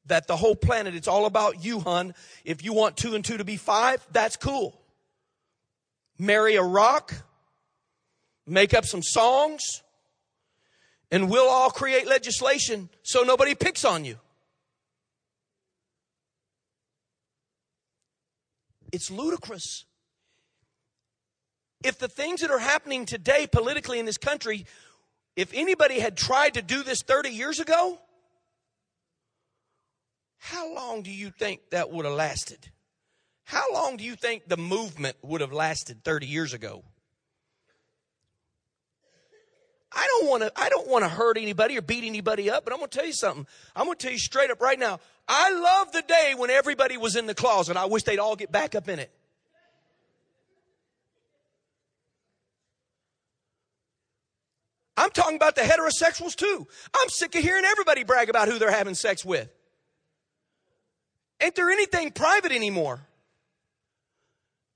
That 0.05 0.27
the 0.27 0.37
whole 0.37 0.55
planet, 0.55 0.95
it's 0.95 1.07
all 1.07 1.25
about 1.25 1.63
you, 1.63 1.79
hun. 1.79 2.13
If 2.45 2.63
you 2.63 2.73
want 2.73 2.97
two 2.97 3.15
and 3.15 3.23
two 3.23 3.37
to 3.37 3.43
be 3.43 3.57
five, 3.57 4.05
that's 4.11 4.37
cool. 4.37 4.79
Marry 6.17 6.55
a 6.55 6.63
rock, 6.63 7.13
make 8.47 8.73
up 8.73 8.85
some 8.85 9.01
songs, 9.03 9.61
and 11.11 11.29
we'll 11.29 11.49
all 11.49 11.69
create 11.69 12.07
legislation 12.07 12.89
so 13.03 13.23
nobody 13.23 13.55
picks 13.55 13.85
on 13.85 14.05
you. 14.05 14.17
It's 18.91 19.11
ludicrous. 19.11 19.85
if 21.83 21.97
the 21.97 22.07
things 22.07 22.41
that 22.41 22.51
are 22.51 22.59
happening 22.59 23.05
today 23.05 23.47
politically 23.47 23.99
in 23.99 24.05
this 24.05 24.17
country, 24.17 24.65
if 25.39 25.53
anybody 25.53 26.01
had 26.01 26.17
tried 26.17 26.55
to 26.55 26.61
do 26.61 26.83
this 26.83 27.01
30 27.01 27.29
years 27.29 27.61
ago, 27.61 27.97
how 30.37 30.75
long 30.75 31.01
do 31.01 31.09
you 31.09 31.31
think 31.31 31.61
that 31.71 31.89
would 31.89 32.03
have 32.03 32.13
lasted? 32.13 32.71
How 33.45 33.73
long 33.73 33.95
do 33.95 34.03
you 34.03 34.17
think 34.17 34.49
the 34.49 34.57
movement 34.57 35.15
would 35.21 35.39
have 35.39 35.53
lasted 35.53 36.03
30 36.03 36.27
years 36.27 36.53
ago? 36.53 36.83
I 39.93 40.05
don't 40.07 40.29
want 40.29 40.43
to 40.43 40.51
I 40.57 40.67
don't 40.67 40.89
want 40.89 41.05
to 41.05 41.09
hurt 41.09 41.37
anybody 41.37 41.77
or 41.77 41.81
beat 41.81 42.03
anybody 42.03 42.49
up, 42.49 42.65
but 42.65 42.73
I'm 42.73 42.79
going 42.79 42.89
to 42.89 42.97
tell 42.97 43.07
you 43.07 43.13
something. 43.13 43.47
I'm 43.77 43.85
going 43.85 43.97
to 43.97 44.03
tell 44.03 44.11
you 44.11 44.19
straight 44.19 44.51
up 44.51 44.59
right 44.59 44.77
now. 44.77 44.99
I 45.25 45.51
love 45.51 45.93
the 45.93 46.01
day 46.01 46.33
when 46.37 46.49
everybody 46.49 46.97
was 46.97 47.15
in 47.15 47.27
the 47.27 47.33
closet. 47.33 47.77
I 47.77 47.85
wish 47.85 48.03
they'd 48.03 48.19
all 48.19 48.35
get 48.35 48.51
back 48.51 48.75
up 48.75 48.89
in 48.89 48.99
it. 48.99 49.09
I'm 54.99 55.11
talking 55.11 55.37
about 55.37 55.55
the 55.55 55.61
heterosexuals 55.61 56.35
too. 56.35 56.67
I'm 56.93 57.07
sick 57.07 57.33
of 57.33 57.41
hearing 57.41 57.63
everybody 57.63 58.03
brag 58.03 58.29
about 58.29 58.49
who 58.49 58.59
they're 58.59 58.69
having 58.69 58.95
sex 58.95 59.23
with. 59.23 59.49
Ain't 61.41 61.55
there 61.55 61.69
anything 61.69 62.11
private 62.11 62.51
anymore? 62.51 62.99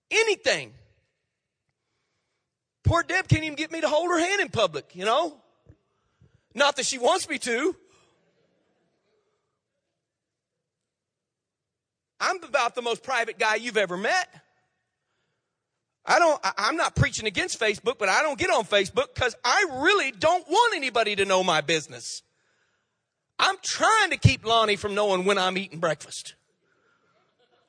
Anything. 0.10 0.72
Poor 2.86 3.04
Deb 3.04 3.28
can't 3.28 3.44
even 3.44 3.58
get 3.58 3.70
me 3.70 3.82
to 3.82 3.90
hold 3.90 4.10
her 4.12 4.20
hand 4.20 4.40
in 4.40 4.48
public, 4.48 4.96
you 4.96 5.04
know? 5.04 5.38
Not 6.56 6.78
that 6.78 6.86
she 6.86 6.98
wants 6.98 7.28
me 7.28 7.38
to. 7.40 7.76
I'm 12.22 12.42
about 12.44 12.76
the 12.76 12.82
most 12.82 13.04
private 13.04 13.38
guy 13.38 13.56
you've 13.56 13.76
ever 13.76 13.98
met. 13.98 14.43
I 16.06 16.20
don't, 16.20 16.40
I'm 16.58 16.76
not 16.76 16.96
preaching 16.96 17.28
against 17.28 17.60
Facebook, 17.60 17.98
but 17.98 18.10
I 18.10 18.22
don't 18.22 18.38
get 18.38 18.50
on 18.50 18.66
Facebook 18.66 19.14
because 19.14 19.36
I 19.44 19.66
really 19.82 20.12
don't 20.12 20.48
want 20.50 20.76
anybody 20.76 21.16
to 21.16 21.26
know 21.26 21.44
my 21.44 21.62
business. 21.62 22.24
I'm 23.40 23.56
trying 23.64 24.10
to 24.12 24.18
keep 24.18 24.46
Lonnie 24.46 24.76
from 24.76 24.96
knowing 24.96 25.26
when 25.26 25.38
I'm 25.38 25.58
eating 25.58 25.80
breakfast. 25.80 26.36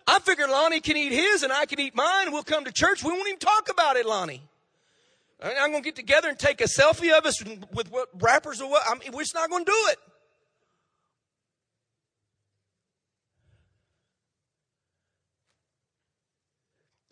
I 0.07 0.19
figure 0.19 0.47
Lonnie 0.47 0.81
can 0.81 0.97
eat 0.97 1.13
his 1.13 1.43
and 1.43 1.53
I 1.53 1.65
can 1.67 1.81
eat 1.81 1.95
mine. 1.95 2.33
We'll 2.33 2.43
come 2.43 2.65
to 2.65 2.73
church. 2.73 3.03
We 3.03 3.11
won't 3.11 3.27
even 3.29 3.39
talk 3.39 3.71
about 3.71 3.97
it, 3.97 4.05
Lonnie. 4.05 4.43
I'm 5.43 5.71
going 5.71 5.83
to 5.83 5.87
get 5.87 5.97
together 5.97 6.29
and 6.29 6.39
take 6.39 6.61
a 6.61 6.65
selfie 6.65 7.17
of 7.17 7.27
us 7.27 7.43
with 7.73 7.91
what 7.91 8.09
rappers 8.21 8.61
or 8.61 8.71
what. 8.71 8.83
I 8.89 8.95
mean, 8.95 9.13
we're 9.13 9.23
just 9.23 9.35
not 9.35 9.51
going 9.51 9.65
to 9.65 9.71
do 9.71 9.79
it. 9.91 9.99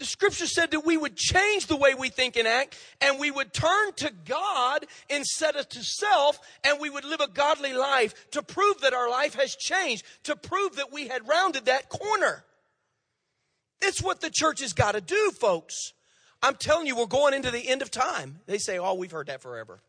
The 0.02 0.06
scripture 0.06 0.48
said 0.48 0.72
that 0.72 0.84
we 0.84 0.96
would 0.96 1.14
change 1.14 1.68
the 1.68 1.76
way 1.76 1.94
we 1.94 2.08
think 2.08 2.34
and 2.34 2.48
act, 2.48 2.76
and 3.00 3.20
we 3.20 3.30
would 3.30 3.52
turn 3.52 3.92
to 3.98 4.12
God 4.24 4.84
instead 5.08 5.54
of 5.54 5.68
to 5.68 5.84
self, 5.84 6.40
and 6.64 6.80
we 6.80 6.90
would 6.90 7.04
live 7.04 7.20
a 7.20 7.28
godly 7.28 7.72
life 7.72 8.28
to 8.32 8.42
prove 8.42 8.80
that 8.80 8.94
our 8.94 9.08
life 9.08 9.36
has 9.36 9.54
changed, 9.54 10.04
to 10.24 10.34
prove 10.34 10.74
that 10.74 10.92
we 10.92 11.06
had 11.06 11.28
rounded 11.28 11.66
that 11.66 11.88
corner. 11.88 12.42
It's 13.80 14.02
what 14.02 14.20
the 14.20 14.28
church 14.28 14.60
has 14.60 14.72
got 14.72 14.96
to 14.96 15.00
do, 15.00 15.30
folks. 15.38 15.92
I'm 16.42 16.56
telling 16.56 16.88
you, 16.88 16.96
we're 16.96 17.06
going 17.06 17.32
into 17.32 17.52
the 17.52 17.68
end 17.68 17.80
of 17.80 17.92
time. 17.92 18.40
They 18.46 18.58
say, 18.58 18.78
oh, 18.78 18.94
we've 18.94 19.12
heard 19.12 19.28
that 19.28 19.40
forever. 19.40 19.82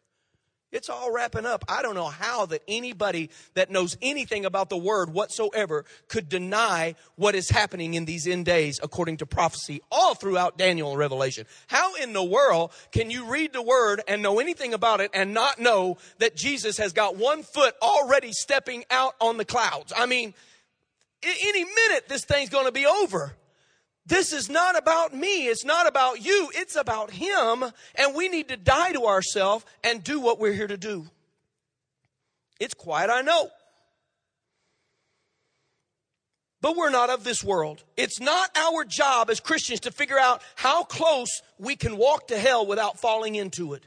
It's 0.73 0.89
all 0.89 1.13
wrapping 1.13 1.45
up. 1.45 1.63
I 1.69 1.83
don't 1.83 1.93
know 1.93 2.07
how 2.07 2.47
that 2.47 2.63
anybody 2.67 3.29
that 3.53 3.69
knows 3.69 3.95
anything 4.01 4.43
about 4.43 4.69
the 4.69 4.77
word 4.77 5.13
whatsoever 5.13 5.86
could 6.07 6.27
deny 6.27 6.95
what 7.15 7.36
is 7.36 7.49
happening 7.49 7.93
in 7.93 8.05
these 8.05 8.27
end 8.27 8.45
days 8.45 8.79
according 8.81 9.17
to 9.17 9.27
prophecy 9.27 9.81
all 9.91 10.15
throughout 10.15 10.57
Daniel 10.57 10.89
and 10.89 10.97
Revelation. 10.97 11.45
How 11.67 11.93
in 11.95 12.13
the 12.13 12.23
world 12.23 12.71
can 12.91 13.12
you 13.12 13.25
read 13.25 13.53
the 13.53 13.62
word 13.62 14.01
and 14.07 14.23
know 14.23 14.39
anything 14.39 14.73
about 14.73 14.99
it 14.99 15.12
and 15.13 15.33
not 15.33 15.59
know 15.59 15.97
that 16.17 16.36
Jesus 16.36 16.77
has 16.77 16.91
got 16.91 17.15
one 17.15 17.43
foot 17.43 17.75
already 17.81 18.31
stepping 18.31 18.83
out 18.89 19.13
on 19.21 19.38
the 19.38 19.45
clouds? 19.45 19.93
I 19.95 20.07
mean, 20.07 20.33
any 21.21 21.63
minute 21.63 22.09
this 22.09 22.25
thing's 22.25 22.49
going 22.49 22.65
to 22.65 22.71
be 22.71 22.86
over. 22.86 23.36
This 24.05 24.33
is 24.33 24.49
not 24.49 24.77
about 24.77 25.13
me. 25.13 25.47
It's 25.47 25.63
not 25.63 25.87
about 25.87 26.23
you. 26.23 26.49
It's 26.53 26.75
about 26.75 27.11
Him. 27.11 27.63
And 27.95 28.15
we 28.15 28.27
need 28.27 28.49
to 28.49 28.57
die 28.57 28.91
to 28.91 29.05
ourselves 29.05 29.65
and 29.83 30.03
do 30.03 30.19
what 30.19 30.39
we're 30.39 30.53
here 30.53 30.67
to 30.67 30.77
do. 30.77 31.07
It's 32.59 32.73
quiet, 32.73 33.09
I 33.09 33.21
know. 33.21 33.49
But 36.61 36.77
we're 36.77 36.91
not 36.91 37.09
of 37.09 37.25
this 37.25 37.43
world. 37.43 37.83
It's 37.97 38.21
not 38.21 38.49
our 38.57 38.85
job 38.85 39.29
as 39.29 39.41
Christians 39.41 39.81
to 39.81 39.91
figure 39.91 40.19
out 40.19 40.41
how 40.55 40.83
close 40.83 41.41
we 41.57 41.75
can 41.75 41.97
walk 41.97 42.29
to 42.29 42.37
hell 42.37 42.65
without 42.65 42.99
falling 42.99 43.35
into 43.35 43.73
it. 43.73 43.83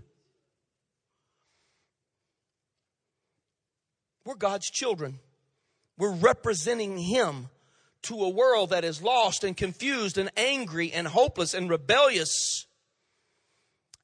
We're 4.27 4.35
God's 4.35 4.69
children. 4.71 5.21
We're 5.97 6.13
representing 6.13 6.99
Him 6.99 7.49
to 8.07 8.25
a 8.25 8.29
world 8.29 8.71
that 8.71 8.85
is 8.85 9.03
lost 9.03 9.45
and 9.45 9.57
confused 9.57 10.19
and 10.19 10.31
angry 10.37 10.93
and 10.93 11.07
hopeless 11.07 11.55
and 11.55 11.71
rebellious. 11.71 12.67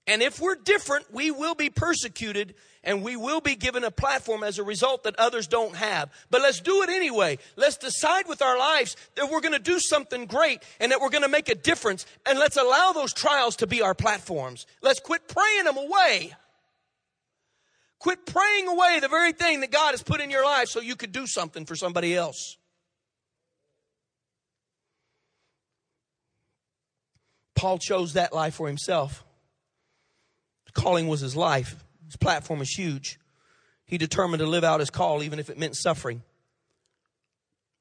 And 0.07 0.23
if 0.23 0.41
we're 0.41 0.57
different, 0.57 1.13
we 1.13 1.31
will 1.31 1.55
be 1.55 1.71
persecuted 1.71 2.55
and 2.85 3.05
we 3.05 3.17
will 3.17 3.41
be 3.41 3.55
given 3.55 3.85
a 3.85 3.91
platform 3.91 4.43
as 4.43 4.59
a 4.59 4.65
result 4.65 5.05
that 5.05 5.15
others 5.17 5.47
don't 5.47 5.77
have. 5.77 6.11
But 6.31 6.43
let's 6.43 6.61
do 6.61 6.83
it 6.83 6.89
anyway. 6.89 7.39
Let's 7.55 7.77
decide 7.77 8.27
with 8.27 8.43
our 8.43 8.59
lives 8.59 8.97
that 9.15 9.31
we're 9.31 9.41
going 9.41 9.53
to 9.53 9.61
do 9.61 9.79
something 9.79 10.27
great 10.27 10.63
and 10.81 10.91
that 10.91 11.01
we're 11.01 11.11
going 11.11 11.23
to 11.23 11.29
make 11.29 11.49
a 11.49 11.55
difference. 11.55 12.05
And 12.27 12.39
let's 12.39 12.57
allow 12.57 12.93
those 12.93 13.13
trials 13.13 13.57
to 13.57 13.69
be 13.69 13.83
our 13.83 13.95
platforms. 13.95 14.67
Let's 14.83 14.99
quit 14.99 15.29
praying 15.29 15.65
them 15.65 15.77
away. 15.77 16.35
Quit 18.01 18.27
praying 18.27 18.67
away 18.67 18.99
the 19.01 19.07
very 19.09 19.33
thing 19.33 19.61
that 19.61 19.71
God 19.71 19.93
has 19.93 20.03
put 20.03 20.21
in 20.21 20.29
your 20.29 20.45
life 20.45 20.67
so 20.67 20.81
you 20.81 20.97
could 20.97 21.13
do 21.13 21.25
something 21.29 21.65
for 21.65 21.77
somebody 21.77 22.17
else. 22.17 22.57
Paul 27.55 27.79
chose 27.79 28.15
that 28.15 28.33
life 28.33 28.55
for 28.55 28.67
himself. 28.67 29.25
The 30.67 30.73
calling 30.73 31.09
was 31.09 31.21
his 31.21 31.37
life. 31.37 31.85
His 32.07 32.17
platform 32.17 32.59
was 32.59 32.71
huge. 32.71 33.19
He 33.87 33.99
determined 33.99 34.41
to 34.41 34.47
live 34.47 34.65
out 34.65 34.81
his 34.81 34.91
call 34.91 35.23
even 35.23 35.39
if 35.39 35.51
it 35.51 35.59
meant 35.59 35.77
suffering. 35.77 36.23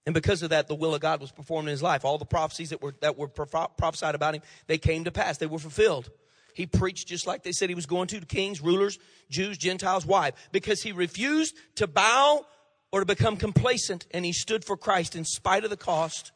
And 0.06 0.14
because 0.14 0.42
of 0.42 0.50
that, 0.50 0.68
the 0.68 0.76
will 0.76 0.96
of 0.96 1.02
God 1.02 1.22
was 1.22 1.32
performed 1.32 1.68
in 1.68 1.72
his 1.72 1.84
life. 1.84 2.06
All 2.06 2.18
the 2.18 2.26
prophecies 2.26 2.72
that 2.72 2.82
were, 2.82 2.96
that 3.02 3.18
were 3.18 3.28
prophesied 3.28 4.16
about 4.16 4.36
him, 4.36 4.42
they 4.68 4.78
came 4.78 5.04
to 5.04 5.12
pass. 5.12 5.38
They 5.38 5.46
were 5.46 5.60
fulfilled. 5.60 6.10
He 6.54 6.66
preached 6.66 7.08
just 7.08 7.28
like 7.28 7.44
they 7.44 7.52
said 7.52 7.70
he 7.70 7.76
was 7.76 7.86
going 7.86 8.08
to, 8.08 8.20
to 8.20 8.26
kings, 8.26 8.62
rulers, 8.62 9.00
Jews, 9.30 9.58
Gentiles. 9.58 10.06
Why? 10.06 10.34
Because 10.52 10.82
he 10.82 10.92
refused 10.92 11.56
to 11.76 11.88
bow 11.88 12.46
or 12.92 13.02
to 13.02 13.06
become 13.06 13.38
complacent 13.38 14.06
and 14.12 14.26
he 14.26 14.34
stood 14.34 14.66
for 14.66 14.76
Christ 14.76 15.16
in 15.16 15.24
spite 15.24 15.64
of 15.64 15.70
the 15.70 15.78
cost. 15.78 16.32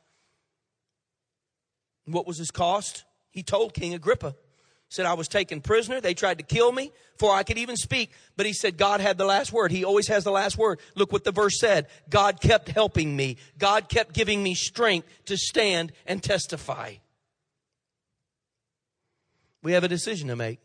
What 2.06 2.28
was 2.28 2.38
his 2.38 2.52
cost? 2.52 3.04
He 3.36 3.44
told 3.44 3.74
King 3.74 3.94
Agrippa, 3.94 4.34
said, 4.88 5.06
I 5.06 5.14
was 5.14 5.28
taken 5.28 5.60
prisoner. 5.60 6.00
They 6.00 6.14
tried 6.14 6.38
to 6.38 6.44
kill 6.46 6.72
me 6.72 6.94
before 7.18 7.36
I 7.36 7.44
could 7.44 7.58
even 7.58 7.76
speak. 7.76 8.12
But 8.38 8.46
he 8.46 8.54
said, 8.54 8.78
God 8.78 9.02
had 9.02 9.18
the 9.18 9.26
last 9.26 9.52
word. 9.52 9.74
He 9.74 9.84
always 9.84 10.08
has 10.08 10.24
the 10.24 10.32
last 10.32 10.58
word. 10.58 10.80
Look 10.96 11.12
what 11.12 11.26
the 11.26 11.34
verse 11.34 11.60
said. 11.60 11.88
God 12.10 12.40
kept 12.40 12.70
helping 12.70 13.14
me. 13.14 13.36
God 13.58 13.90
kept 13.90 14.14
giving 14.14 14.42
me 14.42 14.56
strength 14.56 15.10
to 15.26 15.36
stand 15.36 15.92
and 16.08 16.24
testify. 16.24 16.94
We 19.62 19.74
have 19.74 19.84
a 19.84 19.90
decision 19.90 20.30
to 20.30 20.38
make. 20.38 20.60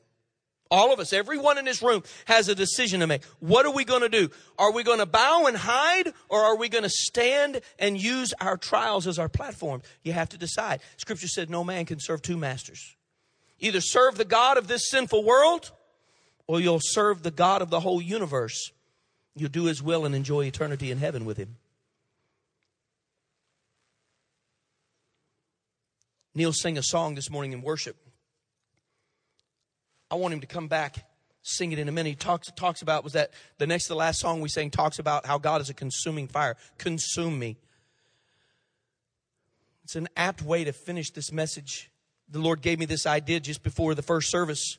All 0.70 0.92
of 0.92 1.00
us, 1.00 1.12
everyone 1.12 1.58
in 1.58 1.64
this 1.64 1.82
room 1.82 2.04
has 2.26 2.48
a 2.48 2.54
decision 2.54 3.00
to 3.00 3.06
make. 3.08 3.24
What 3.40 3.66
are 3.66 3.72
we 3.72 3.84
going 3.84 4.02
to 4.02 4.08
do? 4.08 4.30
Are 4.56 4.70
we 4.70 4.84
going 4.84 5.00
to 5.00 5.06
bow 5.06 5.46
and 5.46 5.56
hide 5.56 6.12
or 6.28 6.40
are 6.40 6.56
we 6.56 6.68
going 6.68 6.84
to 6.84 6.90
stand 6.90 7.60
and 7.78 8.00
use 8.00 8.32
our 8.40 8.56
trials 8.56 9.08
as 9.08 9.18
our 9.18 9.28
platform? 9.28 9.82
You 10.04 10.12
have 10.12 10.28
to 10.28 10.38
decide. 10.38 10.80
Scripture 10.96 11.26
said 11.26 11.50
no 11.50 11.64
man 11.64 11.86
can 11.86 11.98
serve 11.98 12.22
two 12.22 12.36
masters. 12.36 12.96
Either 13.58 13.80
serve 13.80 14.16
the 14.16 14.24
God 14.24 14.58
of 14.58 14.68
this 14.68 14.88
sinful 14.88 15.24
world 15.24 15.72
or 16.46 16.60
you'll 16.60 16.80
serve 16.80 17.24
the 17.24 17.32
God 17.32 17.62
of 17.62 17.70
the 17.70 17.80
whole 17.80 18.00
universe. 18.00 18.70
You'll 19.34 19.50
do 19.50 19.64
his 19.64 19.82
will 19.82 20.04
and 20.04 20.14
enjoy 20.14 20.44
eternity 20.44 20.92
in 20.92 20.98
heaven 20.98 21.24
with 21.24 21.36
him. 21.36 21.56
Neil 26.32 26.52
sang 26.52 26.78
a 26.78 26.82
song 26.82 27.16
this 27.16 27.28
morning 27.28 27.52
in 27.52 27.60
worship. 27.60 27.96
I 30.10 30.16
want 30.16 30.34
him 30.34 30.40
to 30.40 30.46
come 30.46 30.66
back, 30.66 31.06
sing 31.42 31.72
it 31.72 31.78
in 31.78 31.88
a 31.88 31.92
minute. 31.92 32.10
He 32.10 32.14
talks, 32.16 32.50
talks 32.52 32.82
about, 32.82 33.04
was 33.04 33.12
that 33.12 33.30
the 33.58 33.66
next 33.66 33.84
to 33.84 33.90
the 33.90 33.96
last 33.96 34.20
song 34.20 34.40
we 34.40 34.48
sang 34.48 34.70
talks 34.70 34.98
about 34.98 35.24
how 35.24 35.38
God 35.38 35.60
is 35.60 35.70
a 35.70 35.74
consuming 35.74 36.26
fire. 36.26 36.56
Consume 36.78 37.38
me. 37.38 37.58
It's 39.84 39.96
an 39.96 40.08
apt 40.16 40.42
way 40.42 40.64
to 40.64 40.72
finish 40.72 41.10
this 41.10 41.32
message. 41.32 41.90
The 42.28 42.38
Lord 42.38 42.60
gave 42.60 42.78
me 42.78 42.86
this 42.86 43.06
idea 43.06 43.40
just 43.40 43.62
before 43.62 43.94
the 43.94 44.02
first 44.02 44.30
service 44.30 44.78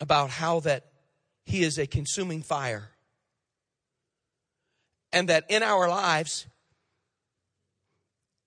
about 0.00 0.30
how 0.30 0.60
that 0.60 0.84
He 1.44 1.62
is 1.62 1.78
a 1.78 1.86
consuming 1.86 2.42
fire. 2.42 2.90
And 5.12 5.28
that 5.28 5.44
in 5.48 5.62
our 5.62 5.88
lives, 5.88 6.46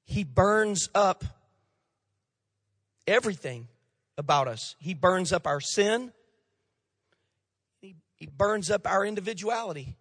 He 0.05 0.23
burns 0.23 0.89
up 0.93 1.23
everything 3.09 3.67
about 4.17 4.47
us. 4.47 4.75
He 4.79 4.93
burns 4.93 5.33
up 5.33 5.47
our 5.47 5.59
sin, 5.59 6.13
He, 7.81 7.95
he 8.15 8.27
burns 8.27 8.69
up 8.69 8.87
our 8.87 9.05
individuality. 9.05 9.95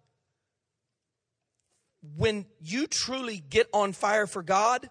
When 2.15 2.45
you 2.61 2.87
truly 2.87 3.43
get 3.49 3.67
on 3.73 3.91
fire 3.91 4.25
for 4.25 4.41
God, 4.41 4.89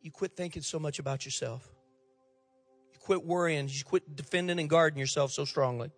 you 0.00 0.12
quit 0.12 0.36
thinking 0.36 0.62
so 0.62 0.78
much 0.78 1.00
about 1.00 1.24
yourself. 1.24 1.68
You 2.92 3.00
quit 3.00 3.24
worrying. 3.24 3.68
You 3.68 3.82
quit 3.84 4.14
defending 4.14 4.60
and 4.60 4.70
guarding 4.70 5.00
yourself 5.00 5.32
so 5.32 5.44
strongly. 5.44 5.90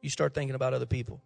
You 0.00 0.08
start 0.08 0.34
thinking 0.34 0.54
about 0.54 0.72
other 0.72 0.86
people. 0.86 1.20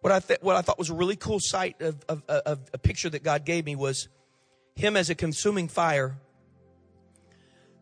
What 0.00 0.12
I, 0.12 0.20
th- 0.20 0.40
what 0.40 0.56
I 0.56 0.62
thought 0.62 0.78
was 0.78 0.88
a 0.88 0.94
really 0.94 1.16
cool 1.16 1.38
sight 1.40 1.82
of, 1.82 2.02
of, 2.08 2.22
of 2.26 2.60
a 2.72 2.78
picture 2.78 3.10
that 3.10 3.22
God 3.22 3.44
gave 3.44 3.66
me 3.66 3.76
was 3.76 4.08
Him 4.76 4.96
as 4.96 5.10
a 5.10 5.14
consuming 5.14 5.68
fire. 5.68 6.16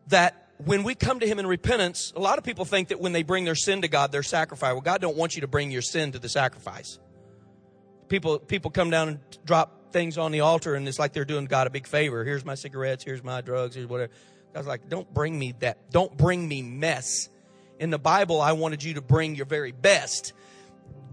That 0.07 0.49
when 0.57 0.83
we 0.83 0.95
come 0.95 1.19
to 1.19 1.27
Him 1.27 1.39
in 1.39 1.47
repentance, 1.47 2.11
a 2.15 2.19
lot 2.19 2.37
of 2.37 2.43
people 2.43 2.65
think 2.65 2.89
that 2.89 2.99
when 2.99 3.11
they 3.11 3.23
bring 3.23 3.45
their 3.45 3.55
sin 3.55 3.81
to 3.81 3.87
God, 3.87 4.11
they're 4.11 4.23
sacrifice. 4.23 4.73
Well, 4.73 4.81
God 4.81 5.01
don't 5.01 5.17
want 5.17 5.35
you 5.35 5.41
to 5.41 5.47
bring 5.47 5.71
your 5.71 5.81
sin 5.81 6.11
to 6.13 6.19
the 6.19 6.29
sacrifice. 6.29 6.99
People, 8.07 8.39
people 8.39 8.71
come 8.71 8.89
down 8.89 9.07
and 9.07 9.19
drop 9.45 9.93
things 9.93 10.17
on 10.17 10.31
the 10.31 10.41
altar, 10.41 10.75
and 10.75 10.87
it's 10.87 10.99
like 10.99 11.13
they're 11.13 11.25
doing 11.25 11.45
God 11.45 11.67
a 11.67 11.69
big 11.69 11.87
favor. 11.87 12.23
Here's 12.23 12.43
my 12.43 12.55
cigarettes. 12.55 13.03
Here's 13.03 13.23
my 13.23 13.41
drugs. 13.41 13.75
Here's 13.75 13.87
whatever. 13.87 14.11
Was 14.55 14.65
like, 14.65 14.89
don't 14.89 15.11
bring 15.13 15.37
me 15.37 15.53
that. 15.59 15.91
Don't 15.91 16.15
bring 16.17 16.47
me 16.47 16.63
mess. 16.63 17.29
In 17.79 17.91
the 17.91 17.99
Bible, 17.99 18.41
I 18.41 18.53
wanted 18.53 18.83
you 18.83 18.95
to 18.95 19.01
bring 19.01 19.35
your 19.35 19.45
very 19.45 19.71
best 19.71 20.33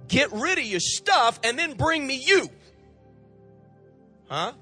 Get 0.08 0.32
rid 0.32 0.58
of 0.58 0.64
your 0.64 0.80
stuff 0.80 1.40
and 1.42 1.58
then 1.58 1.74
bring 1.74 2.06
me 2.06 2.16
you. 2.16 2.48
Huh? 4.28 4.52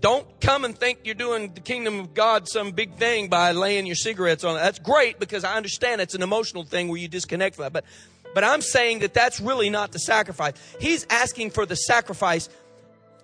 Don't 0.00 0.40
come 0.40 0.64
and 0.64 0.78
think 0.78 1.00
you're 1.04 1.14
doing 1.14 1.52
the 1.54 1.60
kingdom 1.60 1.98
of 1.98 2.14
God 2.14 2.48
some 2.48 2.70
big 2.70 2.94
thing 2.96 3.28
by 3.28 3.50
laying 3.50 3.86
your 3.86 3.96
cigarettes 3.96 4.44
on 4.44 4.56
it. 4.56 4.60
That's 4.60 4.78
great 4.78 5.18
because 5.18 5.42
I 5.42 5.56
understand 5.56 6.00
it's 6.00 6.14
an 6.14 6.22
emotional 6.22 6.62
thing 6.62 6.88
where 6.88 6.98
you 6.98 7.08
disconnect 7.08 7.56
from 7.56 7.64
that. 7.64 7.72
But, 7.72 7.84
but 8.32 8.44
I'm 8.44 8.60
saying 8.60 9.00
that 9.00 9.12
that's 9.12 9.40
really 9.40 9.70
not 9.70 9.90
the 9.90 9.98
sacrifice. 9.98 10.54
He's 10.80 11.04
asking 11.10 11.50
for 11.50 11.66
the 11.66 11.74
sacrifice. 11.74 12.48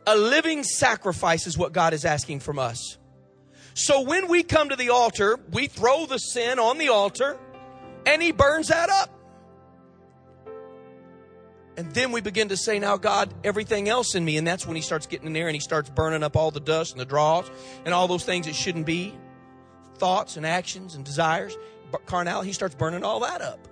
A 0.06 0.16
living 0.16 0.64
sacrifice 0.64 1.46
is 1.46 1.56
what 1.56 1.72
God 1.72 1.94
is 1.94 2.04
asking 2.04 2.40
from 2.40 2.58
us. 2.58 2.98
So 3.74 4.02
when 4.02 4.28
we 4.28 4.42
come 4.42 4.68
to 4.68 4.76
the 4.76 4.90
altar, 4.90 5.38
we 5.52 5.68
throw 5.68 6.06
the 6.06 6.18
sin 6.18 6.58
on 6.58 6.78
the 6.78 6.88
altar 6.88 7.38
and 8.04 8.20
He 8.20 8.32
burns 8.32 8.68
that 8.68 8.90
up. 8.90 9.13
And 11.76 11.92
then 11.92 12.12
we 12.12 12.20
begin 12.20 12.48
to 12.50 12.56
say, 12.56 12.78
now, 12.78 12.96
God, 12.96 13.34
everything 13.42 13.88
else 13.88 14.14
in 14.14 14.24
me. 14.24 14.36
And 14.36 14.46
that's 14.46 14.66
when 14.66 14.76
he 14.76 14.82
starts 14.82 15.06
getting 15.06 15.26
in 15.26 15.32
there 15.32 15.48
and 15.48 15.56
he 15.56 15.60
starts 15.60 15.90
burning 15.90 16.22
up 16.22 16.36
all 16.36 16.50
the 16.50 16.60
dust 16.60 16.92
and 16.92 17.00
the 17.00 17.04
draws 17.04 17.50
and 17.84 17.92
all 17.92 18.06
those 18.06 18.24
things 18.24 18.46
that 18.46 18.54
shouldn't 18.54 18.86
be 18.86 19.12
thoughts 19.96 20.36
and 20.36 20.46
actions 20.46 20.94
and 20.94 21.04
desires, 21.04 21.56
carnality. 22.06 22.48
He 22.48 22.52
starts 22.52 22.74
burning 22.74 23.02
all 23.02 23.20
that 23.20 23.42
up. 23.42 23.66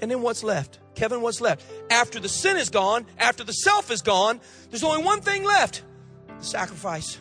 And 0.00 0.10
then 0.10 0.22
what's 0.22 0.42
left? 0.42 0.78
Kevin, 0.94 1.20
what's 1.20 1.40
left? 1.40 1.64
After 1.90 2.20
the 2.20 2.28
sin 2.28 2.56
is 2.56 2.70
gone, 2.70 3.06
after 3.18 3.44
the 3.44 3.52
self 3.52 3.90
is 3.90 4.02
gone, 4.02 4.40
there's 4.70 4.84
only 4.84 5.04
one 5.04 5.20
thing 5.20 5.44
left 5.44 5.82
the 6.38 6.44
sacrifice. 6.44 7.18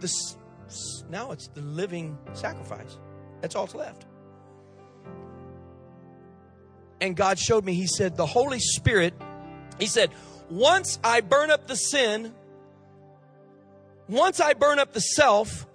This, 0.00 0.36
now 1.08 1.30
it's 1.30 1.48
the 1.48 1.60
living 1.60 2.18
sacrifice. 2.32 2.98
That's 3.40 3.54
all 3.54 3.66
that's 3.66 3.76
left. 3.76 4.07
And 7.00 7.16
God 7.16 7.38
showed 7.38 7.64
me, 7.64 7.74
He 7.74 7.86
said, 7.86 8.16
the 8.16 8.26
Holy 8.26 8.60
Spirit, 8.60 9.14
He 9.78 9.86
said, 9.86 10.10
once 10.50 10.98
I 11.04 11.20
burn 11.20 11.50
up 11.50 11.66
the 11.66 11.76
sin, 11.76 12.34
once 14.08 14.40
I 14.40 14.54
burn 14.54 14.78
up 14.78 14.92
the 14.92 15.00
self, 15.00 15.66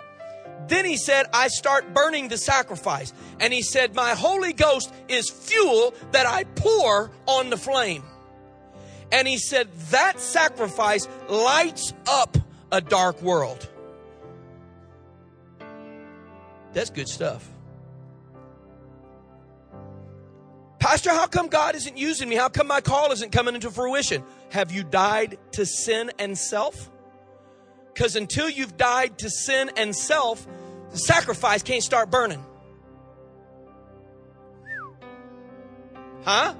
then 0.68 0.86
he 0.86 0.98
said, 0.98 1.28
I 1.34 1.50
start 1.50 1.94
burning 1.94 2.30
the 2.30 2.38
sacrifice. 2.38 3.14
And 3.40 3.54
he 3.54 3.62
said, 3.62 3.96
My 3.96 4.12
Holy 4.12 4.54
Ghost 4.54 4.92
is 5.08 5.30
fuel 5.30 5.94
that 6.12 6.26
I 6.26 6.46
pour 6.46 7.12
on 7.28 7.50
the 7.50 7.58
flame. 7.58 8.04
And 9.12 9.28
he 9.28 9.38
said, 9.38 9.72
That 9.92 10.20
sacrifice 10.20 11.08
lights 11.30 11.94
up 12.08 12.38
a 12.72 12.82
dark 12.82 13.22
world. 13.22 13.70
That's 16.74 16.90
good 16.90 17.08
stuff. 17.08 17.48
Pastor, 20.84 21.12
how 21.12 21.28
come 21.28 21.48
God 21.48 21.76
isn't 21.76 21.98
using 21.98 22.28
me? 22.28 22.36
How 22.36 22.50
come 22.50 22.68
my 22.68 22.82
call 22.82 23.14
isn't 23.14 23.32
coming 23.32 23.56
into 23.56 23.72
fruition? 23.72 24.22
Have 24.50 24.70
you 24.70 24.84
died 24.84 25.38
to 25.54 25.66
sin 25.66 26.12
and 26.20 26.38
self? 26.38 26.92
Because 27.94 28.18
until 28.18 28.50
you've 28.50 28.76
died 28.76 29.18
to 29.20 29.30
sin 29.30 29.72
and 29.78 29.96
self, 29.96 30.46
the 30.92 30.98
sacrifice 30.98 31.64
can't 31.64 31.82
start 31.82 32.12
burning. 32.12 32.44
Huh? 36.26 36.54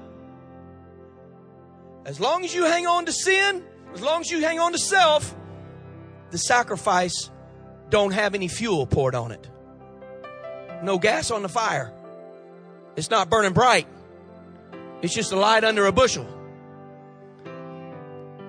As 2.06 2.18
long 2.18 2.46
as 2.46 2.54
you 2.54 2.64
hang 2.64 2.86
on 2.86 3.04
to 3.04 3.12
sin, 3.12 3.62
as 3.92 4.00
long 4.00 4.22
as 4.22 4.30
you 4.30 4.40
hang 4.40 4.58
on 4.58 4.72
to 4.72 4.78
self, 4.78 5.36
the 6.30 6.38
sacrifice 6.38 7.30
don't 7.90 8.12
have 8.12 8.34
any 8.34 8.48
fuel 8.48 8.86
poured 8.86 9.14
on 9.14 9.32
it. 9.32 9.50
No 10.82 10.96
gas 10.98 11.30
on 11.30 11.42
the 11.42 11.50
fire. 11.50 11.92
It's 12.96 13.10
not 13.10 13.28
burning 13.28 13.52
bright. 13.52 13.86
It's 15.04 15.14
just 15.14 15.32
a 15.32 15.36
light 15.36 15.64
under 15.64 15.84
a 15.84 15.92
bushel. 15.92 16.26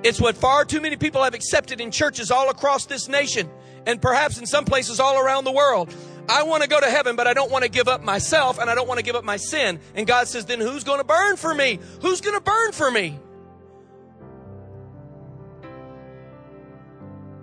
It's 0.04 0.22
what 0.22 0.38
far 0.38 0.64
too 0.64 0.80
many 0.80 0.96
people 0.96 1.22
have 1.22 1.34
accepted 1.34 1.82
in 1.82 1.92
churches 1.92 2.32
all 2.32 2.50
across 2.50 2.86
this 2.86 3.10
nation 3.10 3.50
and 3.86 4.02
perhaps 4.02 4.38
in 4.38 4.46
some 4.46 4.64
places 4.64 5.02
all 5.02 5.20
around 5.20 5.44
the 5.44 5.52
world. 5.52 5.94
I 6.30 6.44
want 6.44 6.64
to 6.64 6.70
go 6.70 6.80
to 6.80 6.90
heaven, 6.90 7.18
but 7.18 7.28
I 7.28 7.34
don't 7.34 7.52
want 7.52 7.66
to 7.66 7.70
give 7.70 7.90
up 7.90 8.04
myself 8.04 8.58
and 8.58 8.70
I 8.70 8.76
don't 8.76 8.88
want 8.88 9.00
to 9.00 9.04
give 9.04 9.18
up 9.18 9.26
my 9.26 9.36
sin. 9.36 9.82
And 9.96 10.08
God 10.08 10.30
says, 10.30 10.46
then 10.46 10.62
who's 10.62 10.86
going 10.86 11.00
to 11.00 11.04
burn 11.04 11.36
for 11.36 11.54
me? 11.54 11.78
Who's 12.02 12.22
going 12.22 12.38
to 12.38 12.42
burn 12.42 12.72
for 12.72 12.90
me? 12.90 13.20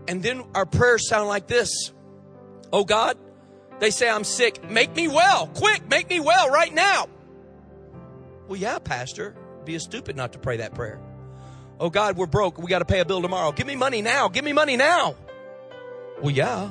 And 0.08 0.22
then 0.22 0.42
our 0.54 0.64
prayers 0.64 1.06
sound 1.06 1.28
like 1.28 1.46
this 1.48 1.92
Oh 2.72 2.84
God, 2.84 3.18
they 3.78 3.90
say 3.90 4.08
I'm 4.08 4.24
sick. 4.24 4.70
Make 4.70 4.96
me 4.96 5.06
well. 5.06 5.48
Quick, 5.48 5.86
make 5.86 6.08
me 6.08 6.18
well 6.18 6.48
right 6.48 6.72
now. 6.72 7.08
Well, 8.52 8.60
yeah, 8.60 8.78
Pastor. 8.80 9.34
Be 9.64 9.76
a 9.76 9.80
stupid 9.80 10.14
not 10.14 10.34
to 10.34 10.38
pray 10.38 10.58
that 10.58 10.74
prayer. 10.74 11.00
Oh, 11.80 11.88
God, 11.88 12.18
we're 12.18 12.26
broke. 12.26 12.58
We 12.58 12.68
got 12.68 12.80
to 12.80 12.84
pay 12.84 13.00
a 13.00 13.04
bill 13.06 13.22
tomorrow. 13.22 13.50
Give 13.50 13.66
me 13.66 13.76
money 13.76 14.02
now. 14.02 14.28
Give 14.28 14.44
me 14.44 14.52
money 14.52 14.76
now. 14.76 15.16
Well, 16.20 16.32
yeah. 16.32 16.68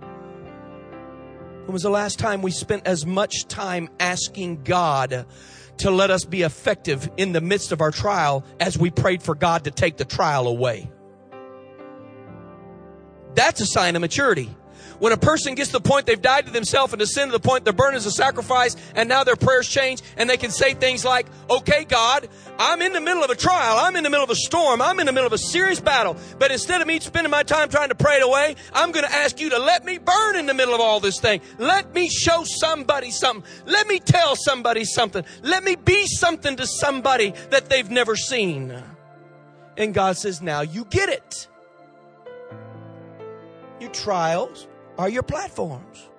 When 0.00 1.72
was 1.72 1.84
the 1.84 1.88
last 1.88 2.18
time 2.18 2.42
we 2.42 2.50
spent 2.50 2.88
as 2.88 3.06
much 3.06 3.46
time 3.46 3.90
asking 4.00 4.64
God 4.64 5.24
to 5.76 5.90
let 5.92 6.10
us 6.10 6.24
be 6.24 6.42
effective 6.42 7.08
in 7.16 7.30
the 7.30 7.40
midst 7.40 7.70
of 7.70 7.80
our 7.80 7.92
trial 7.92 8.44
as 8.58 8.76
we 8.76 8.90
prayed 8.90 9.22
for 9.22 9.36
God 9.36 9.66
to 9.66 9.70
take 9.70 9.98
the 9.98 10.04
trial 10.04 10.48
away? 10.48 10.90
That's 13.36 13.60
a 13.60 13.66
sign 13.66 13.94
of 13.94 14.00
maturity. 14.00 14.52
When 14.98 15.12
a 15.12 15.16
person 15.16 15.54
gets 15.54 15.70
to 15.70 15.78
the 15.78 15.88
point 15.88 16.06
they've 16.06 16.20
died 16.20 16.46
to 16.46 16.52
themselves 16.52 16.92
and 16.92 17.00
to 17.00 17.06
sin 17.06 17.28
to 17.28 17.32
the 17.32 17.40
point 17.40 17.64
they're 17.64 17.72
burned 17.72 17.96
as 17.96 18.06
a 18.06 18.10
sacrifice 18.10 18.76
and 18.94 19.08
now 19.08 19.24
their 19.24 19.36
prayers 19.36 19.68
change 19.68 20.02
and 20.16 20.28
they 20.28 20.36
can 20.36 20.50
say 20.50 20.74
things 20.74 21.04
like, 21.04 21.26
okay, 21.50 21.84
God, 21.84 22.28
I'm 22.58 22.82
in 22.82 22.92
the 22.92 23.00
middle 23.00 23.22
of 23.22 23.30
a 23.30 23.36
trial. 23.36 23.78
I'm 23.78 23.96
in 23.96 24.04
the 24.04 24.10
middle 24.10 24.24
of 24.24 24.30
a 24.30 24.36
storm. 24.36 24.82
I'm 24.82 24.98
in 25.00 25.06
the 25.06 25.12
middle 25.12 25.26
of 25.26 25.32
a 25.32 25.38
serious 25.38 25.80
battle. 25.80 26.16
But 26.38 26.50
instead 26.50 26.80
of 26.80 26.86
me 26.86 26.98
spending 27.00 27.30
my 27.30 27.42
time 27.42 27.68
trying 27.68 27.90
to 27.90 27.94
pray 27.94 28.16
it 28.16 28.22
away, 28.22 28.56
I'm 28.72 28.92
going 28.92 29.06
to 29.06 29.12
ask 29.12 29.40
you 29.40 29.50
to 29.50 29.58
let 29.58 29.84
me 29.84 29.98
burn 29.98 30.36
in 30.36 30.46
the 30.46 30.54
middle 30.54 30.74
of 30.74 30.80
all 30.80 31.00
this 31.00 31.20
thing. 31.20 31.40
Let 31.58 31.94
me 31.94 32.08
show 32.08 32.44
somebody 32.44 33.10
something. 33.10 33.48
Let 33.66 33.86
me 33.86 34.00
tell 34.00 34.36
somebody 34.36 34.84
something. 34.84 35.24
Let 35.42 35.64
me 35.64 35.76
be 35.76 36.06
something 36.06 36.56
to 36.56 36.66
somebody 36.66 37.34
that 37.50 37.68
they've 37.68 37.90
never 37.90 38.16
seen. 38.16 38.82
And 39.76 39.94
God 39.94 40.16
says, 40.16 40.42
now 40.42 40.62
you 40.62 40.84
get 40.84 41.08
it. 41.08 41.48
Your 43.88 43.94
trials 43.94 44.68
are 44.98 45.08
your 45.08 45.22
platforms. 45.22 46.10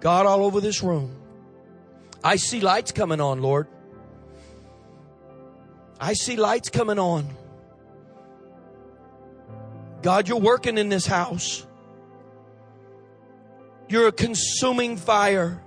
God, 0.00 0.26
all 0.26 0.44
over 0.44 0.60
this 0.60 0.82
room. 0.82 1.16
I 2.22 2.36
see 2.36 2.60
lights 2.60 2.92
coming 2.92 3.22
on, 3.22 3.40
Lord. 3.40 3.68
I 5.98 6.12
see 6.12 6.36
lights 6.36 6.68
coming 6.68 6.98
on. 6.98 7.26
God, 10.02 10.28
you're 10.28 10.40
working 10.40 10.76
in 10.76 10.90
this 10.90 11.06
house. 11.06 11.66
You're 13.88 14.08
a 14.08 14.12
consuming 14.12 14.98
fire. 14.98 15.62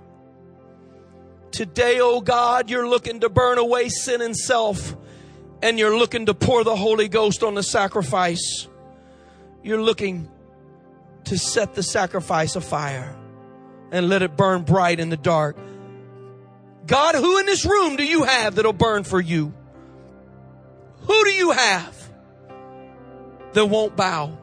Today, 1.50 1.98
oh 2.00 2.20
God, 2.20 2.70
you're 2.70 2.88
looking 2.88 3.20
to 3.20 3.28
burn 3.28 3.58
away 3.58 3.88
sin 3.88 4.22
and 4.22 4.36
self, 4.36 4.96
and 5.62 5.78
you're 5.78 5.96
looking 5.96 6.26
to 6.26 6.34
pour 6.34 6.64
the 6.64 6.76
Holy 6.76 7.08
Ghost 7.08 7.42
on 7.42 7.54
the 7.54 7.62
sacrifice. 7.62 8.68
You're 9.62 9.82
looking 9.82 10.30
to 11.24 11.38
set 11.38 11.74
the 11.74 11.82
sacrifice 11.82 12.56
afire 12.56 13.16
and 13.90 14.08
let 14.08 14.22
it 14.22 14.36
burn 14.36 14.62
bright 14.62 15.00
in 15.00 15.08
the 15.08 15.16
dark. 15.16 15.56
God, 16.86 17.14
who 17.14 17.38
in 17.38 17.46
this 17.46 17.64
room 17.66 17.96
do 17.96 18.04
you 18.04 18.24
have 18.24 18.54
that'll 18.54 18.72
burn 18.72 19.02
for 19.02 19.20
you? 19.20 19.52
Who 21.00 21.24
do 21.24 21.30
you 21.30 21.50
have? 21.50 22.06
that 23.56 23.66
won't 23.66 23.96
bow? 23.96 24.38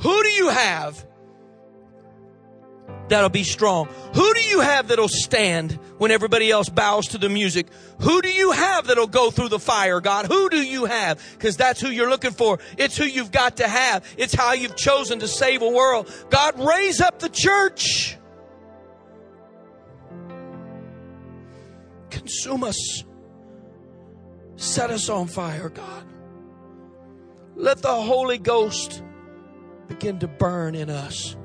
Who 0.00 0.22
do 0.22 0.28
you 0.28 0.50
have 0.50 1.04
that'll 3.12 3.28
be 3.28 3.44
strong? 3.44 3.88
Who 4.14 4.34
do 4.34 4.40
you 4.40 4.60
have 4.60 4.88
that'll 4.88 5.08
stand 5.08 5.78
when 5.98 6.10
everybody 6.10 6.50
else 6.50 6.68
bows 6.68 7.08
to 7.08 7.18
the 7.18 7.28
music? 7.28 7.66
Who 8.00 8.22
do 8.22 8.28
you 8.28 8.52
have 8.52 8.86
that'll 8.86 9.06
go 9.06 9.30
through 9.30 9.50
the 9.50 9.58
fire, 9.58 10.00
God? 10.00 10.26
Who 10.26 10.48
do 10.48 10.62
you 10.62 10.86
have? 10.86 11.22
Because 11.32 11.56
that's 11.56 11.80
who 11.80 11.88
you're 11.88 12.10
looking 12.10 12.32
for. 12.32 12.58
It's 12.78 12.96
who 12.96 13.04
you've 13.04 13.30
got 13.30 13.58
to 13.58 13.68
have. 13.68 14.04
It's 14.16 14.34
how 14.34 14.52
you've 14.52 14.76
chosen 14.76 15.20
to 15.20 15.28
save 15.28 15.62
a 15.62 15.68
world. 15.68 16.12
God, 16.30 16.58
raise 16.58 17.00
up 17.00 17.18
the 17.18 17.28
church. 17.28 18.16
Consume 22.10 22.64
us. 22.64 23.04
Set 24.56 24.90
us 24.90 25.08
on 25.08 25.26
fire, 25.26 25.68
God. 25.68 26.06
Let 27.56 27.82
the 27.82 27.94
Holy 27.94 28.38
Ghost 28.38 29.02
begin 29.88 30.18
to 30.20 30.28
burn 30.28 30.74
in 30.74 30.88
us. 30.88 31.36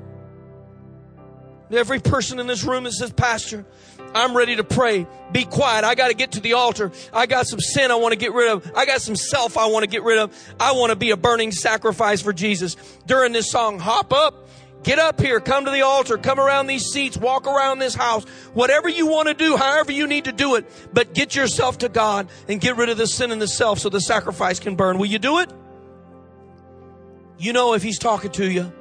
Every 1.70 2.00
person 2.00 2.38
in 2.38 2.46
this 2.46 2.64
room 2.64 2.84
that 2.84 2.92
says, 2.92 3.12
Pastor, 3.12 3.64
I'm 4.14 4.36
ready 4.36 4.56
to 4.56 4.64
pray. 4.64 5.06
Be 5.32 5.44
quiet. 5.44 5.84
I 5.84 5.94
got 5.94 6.08
to 6.08 6.14
get 6.14 6.32
to 6.32 6.40
the 6.40 6.54
altar. 6.54 6.92
I 7.12 7.26
got 7.26 7.46
some 7.46 7.60
sin 7.60 7.90
I 7.90 7.96
want 7.96 8.12
to 8.12 8.18
get 8.18 8.32
rid 8.32 8.50
of. 8.50 8.72
I 8.74 8.86
got 8.86 9.02
some 9.02 9.16
self 9.16 9.58
I 9.58 9.66
want 9.66 9.84
to 9.84 9.90
get 9.90 10.02
rid 10.02 10.18
of. 10.18 10.34
I 10.58 10.72
want 10.72 10.90
to 10.90 10.96
be 10.96 11.10
a 11.10 11.16
burning 11.16 11.52
sacrifice 11.52 12.22
for 12.22 12.32
Jesus. 12.32 12.76
During 13.06 13.32
this 13.32 13.50
song, 13.50 13.78
hop 13.78 14.12
up, 14.14 14.48
get 14.82 14.98
up 14.98 15.20
here, 15.20 15.40
come 15.40 15.66
to 15.66 15.70
the 15.70 15.82
altar, 15.82 16.16
come 16.16 16.40
around 16.40 16.68
these 16.68 16.86
seats, 16.86 17.18
walk 17.18 17.46
around 17.46 17.80
this 17.80 17.94
house. 17.94 18.24
Whatever 18.54 18.88
you 18.88 19.06
want 19.06 19.28
to 19.28 19.34
do, 19.34 19.56
however 19.56 19.92
you 19.92 20.06
need 20.06 20.24
to 20.24 20.32
do 20.32 20.54
it, 20.54 20.64
but 20.94 21.12
get 21.12 21.36
yourself 21.36 21.78
to 21.78 21.90
God 21.90 22.28
and 22.48 22.60
get 22.62 22.76
rid 22.76 22.88
of 22.88 22.96
the 22.96 23.06
sin 23.06 23.30
and 23.30 23.42
the 23.42 23.48
self 23.48 23.78
so 23.78 23.90
the 23.90 24.00
sacrifice 24.00 24.58
can 24.58 24.74
burn. 24.74 24.96
Will 24.96 25.06
you 25.06 25.18
do 25.18 25.40
it? 25.40 25.50
You 27.36 27.52
know 27.52 27.74
if 27.74 27.82
He's 27.82 27.98
talking 27.98 28.30
to 28.32 28.50
you. 28.50 28.72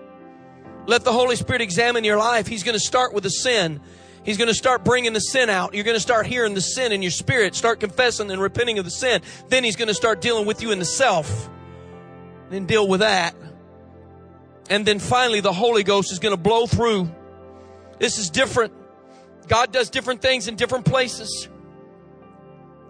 Let 0.88 1.04
the 1.04 1.12
Holy 1.12 1.36
Spirit 1.36 1.62
examine 1.62 2.04
your 2.06 2.18
life. 2.18 2.48
He's 2.48 2.64
going 2.64 2.74
to 2.74 2.84
start 2.84 3.14
with 3.14 3.24
the 3.24 3.30
sin. 3.30 3.82
He's 4.24 4.38
going 4.38 4.48
to 4.48 4.54
start 4.54 4.84
bringing 4.84 5.14
the 5.14 5.20
sin 5.20 5.50
out. 5.50 5.74
You're 5.74 5.84
going 5.84 5.96
to 5.96 6.02
start 6.02 6.26
hearing 6.26 6.54
the 6.54 6.62
sin 6.62 6.92
in 6.92 7.02
your 7.02 7.12
spirit, 7.12 7.56
start 7.56 7.80
confessing 7.80 8.32
and 8.32 8.42
repenting 8.42 8.80
of 8.80 8.86
the 8.86 8.92
sin. 8.92 9.22
Then 9.50 9.64
he's 9.64 9.76
going 9.76 9.90
to 9.90 9.94
start 9.94 10.22
dealing 10.22 10.46
with 10.46 10.62
you 10.62 10.72
in 10.72 10.80
the 10.80 10.86
self. 10.86 11.50
Then 12.50 12.66
deal 12.66 12.88
with 12.88 13.02
that. 13.02 13.36
And 14.70 14.86
then 14.86 15.00
finally, 15.00 15.42
the 15.42 15.54
Holy 15.54 15.84
Ghost 15.84 16.12
is 16.12 16.20
going 16.20 16.36
to 16.36 16.42
blow 16.42 16.68
through. 16.68 17.10
This 18.00 18.18
is 18.18 18.30
different. 18.30 18.74
God 19.48 19.72
does 19.72 19.90
different 19.90 20.22
things 20.22 20.48
in 20.48 20.56
different 20.56 20.86
places. 20.86 21.50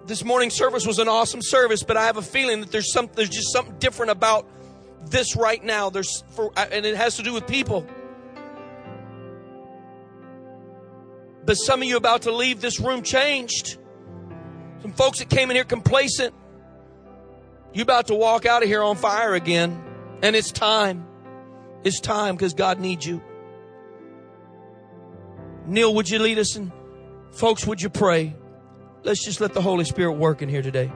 This 0.05 0.23
morning 0.23 0.49
service 0.49 0.87
was 0.87 0.99
an 0.99 1.07
awesome 1.07 1.41
service, 1.41 1.83
but 1.83 1.97
I 1.97 2.05
have 2.05 2.17
a 2.17 2.21
feeling 2.21 2.61
that 2.61 2.71
there's 2.71 2.91
some, 2.91 3.09
there's 3.13 3.29
just 3.29 3.51
something 3.51 3.75
different 3.77 4.11
about 4.11 4.47
this 5.09 5.35
right 5.35 5.63
now. 5.63 5.89
There's 5.89 6.23
for, 6.35 6.51
and 6.55 6.85
it 6.85 6.95
has 6.95 7.17
to 7.17 7.23
do 7.23 7.33
with 7.33 7.47
people. 7.47 7.85
But 11.45 11.55
some 11.55 11.81
of 11.81 11.87
you 11.87 11.95
about 11.95 12.23
to 12.23 12.31
leave 12.31 12.59
this 12.59 12.79
room 12.79 13.03
changed. 13.03 13.77
Some 14.81 14.91
folks 14.91 15.19
that 15.19 15.29
came 15.29 15.49
in 15.49 15.55
here 15.55 15.63
complacent. 15.63 16.33
You 17.73 17.83
about 17.83 18.07
to 18.07 18.15
walk 18.15 18.45
out 18.45 18.63
of 18.63 18.69
here 18.69 18.83
on 18.83 18.97
fire 18.97 19.33
again. 19.33 19.81
And 20.21 20.35
it's 20.35 20.51
time. 20.51 21.05
It's 21.83 21.99
time 21.99 22.35
because 22.35 22.53
God 22.53 22.79
needs 22.79 23.05
you. 23.05 23.21
Neil, 25.65 25.93
would 25.95 26.09
you 26.09 26.19
lead 26.19 26.37
us? 26.37 26.55
And 26.55 26.71
folks, 27.31 27.65
would 27.65 27.81
you 27.81 27.89
pray? 27.89 28.35
Let's 29.03 29.23
just 29.23 29.39
let 29.39 29.53
the 29.53 29.61
Holy 29.61 29.85
Spirit 29.85 30.13
work 30.13 30.41
in 30.41 30.49
here 30.49 30.61
today. 30.61 30.91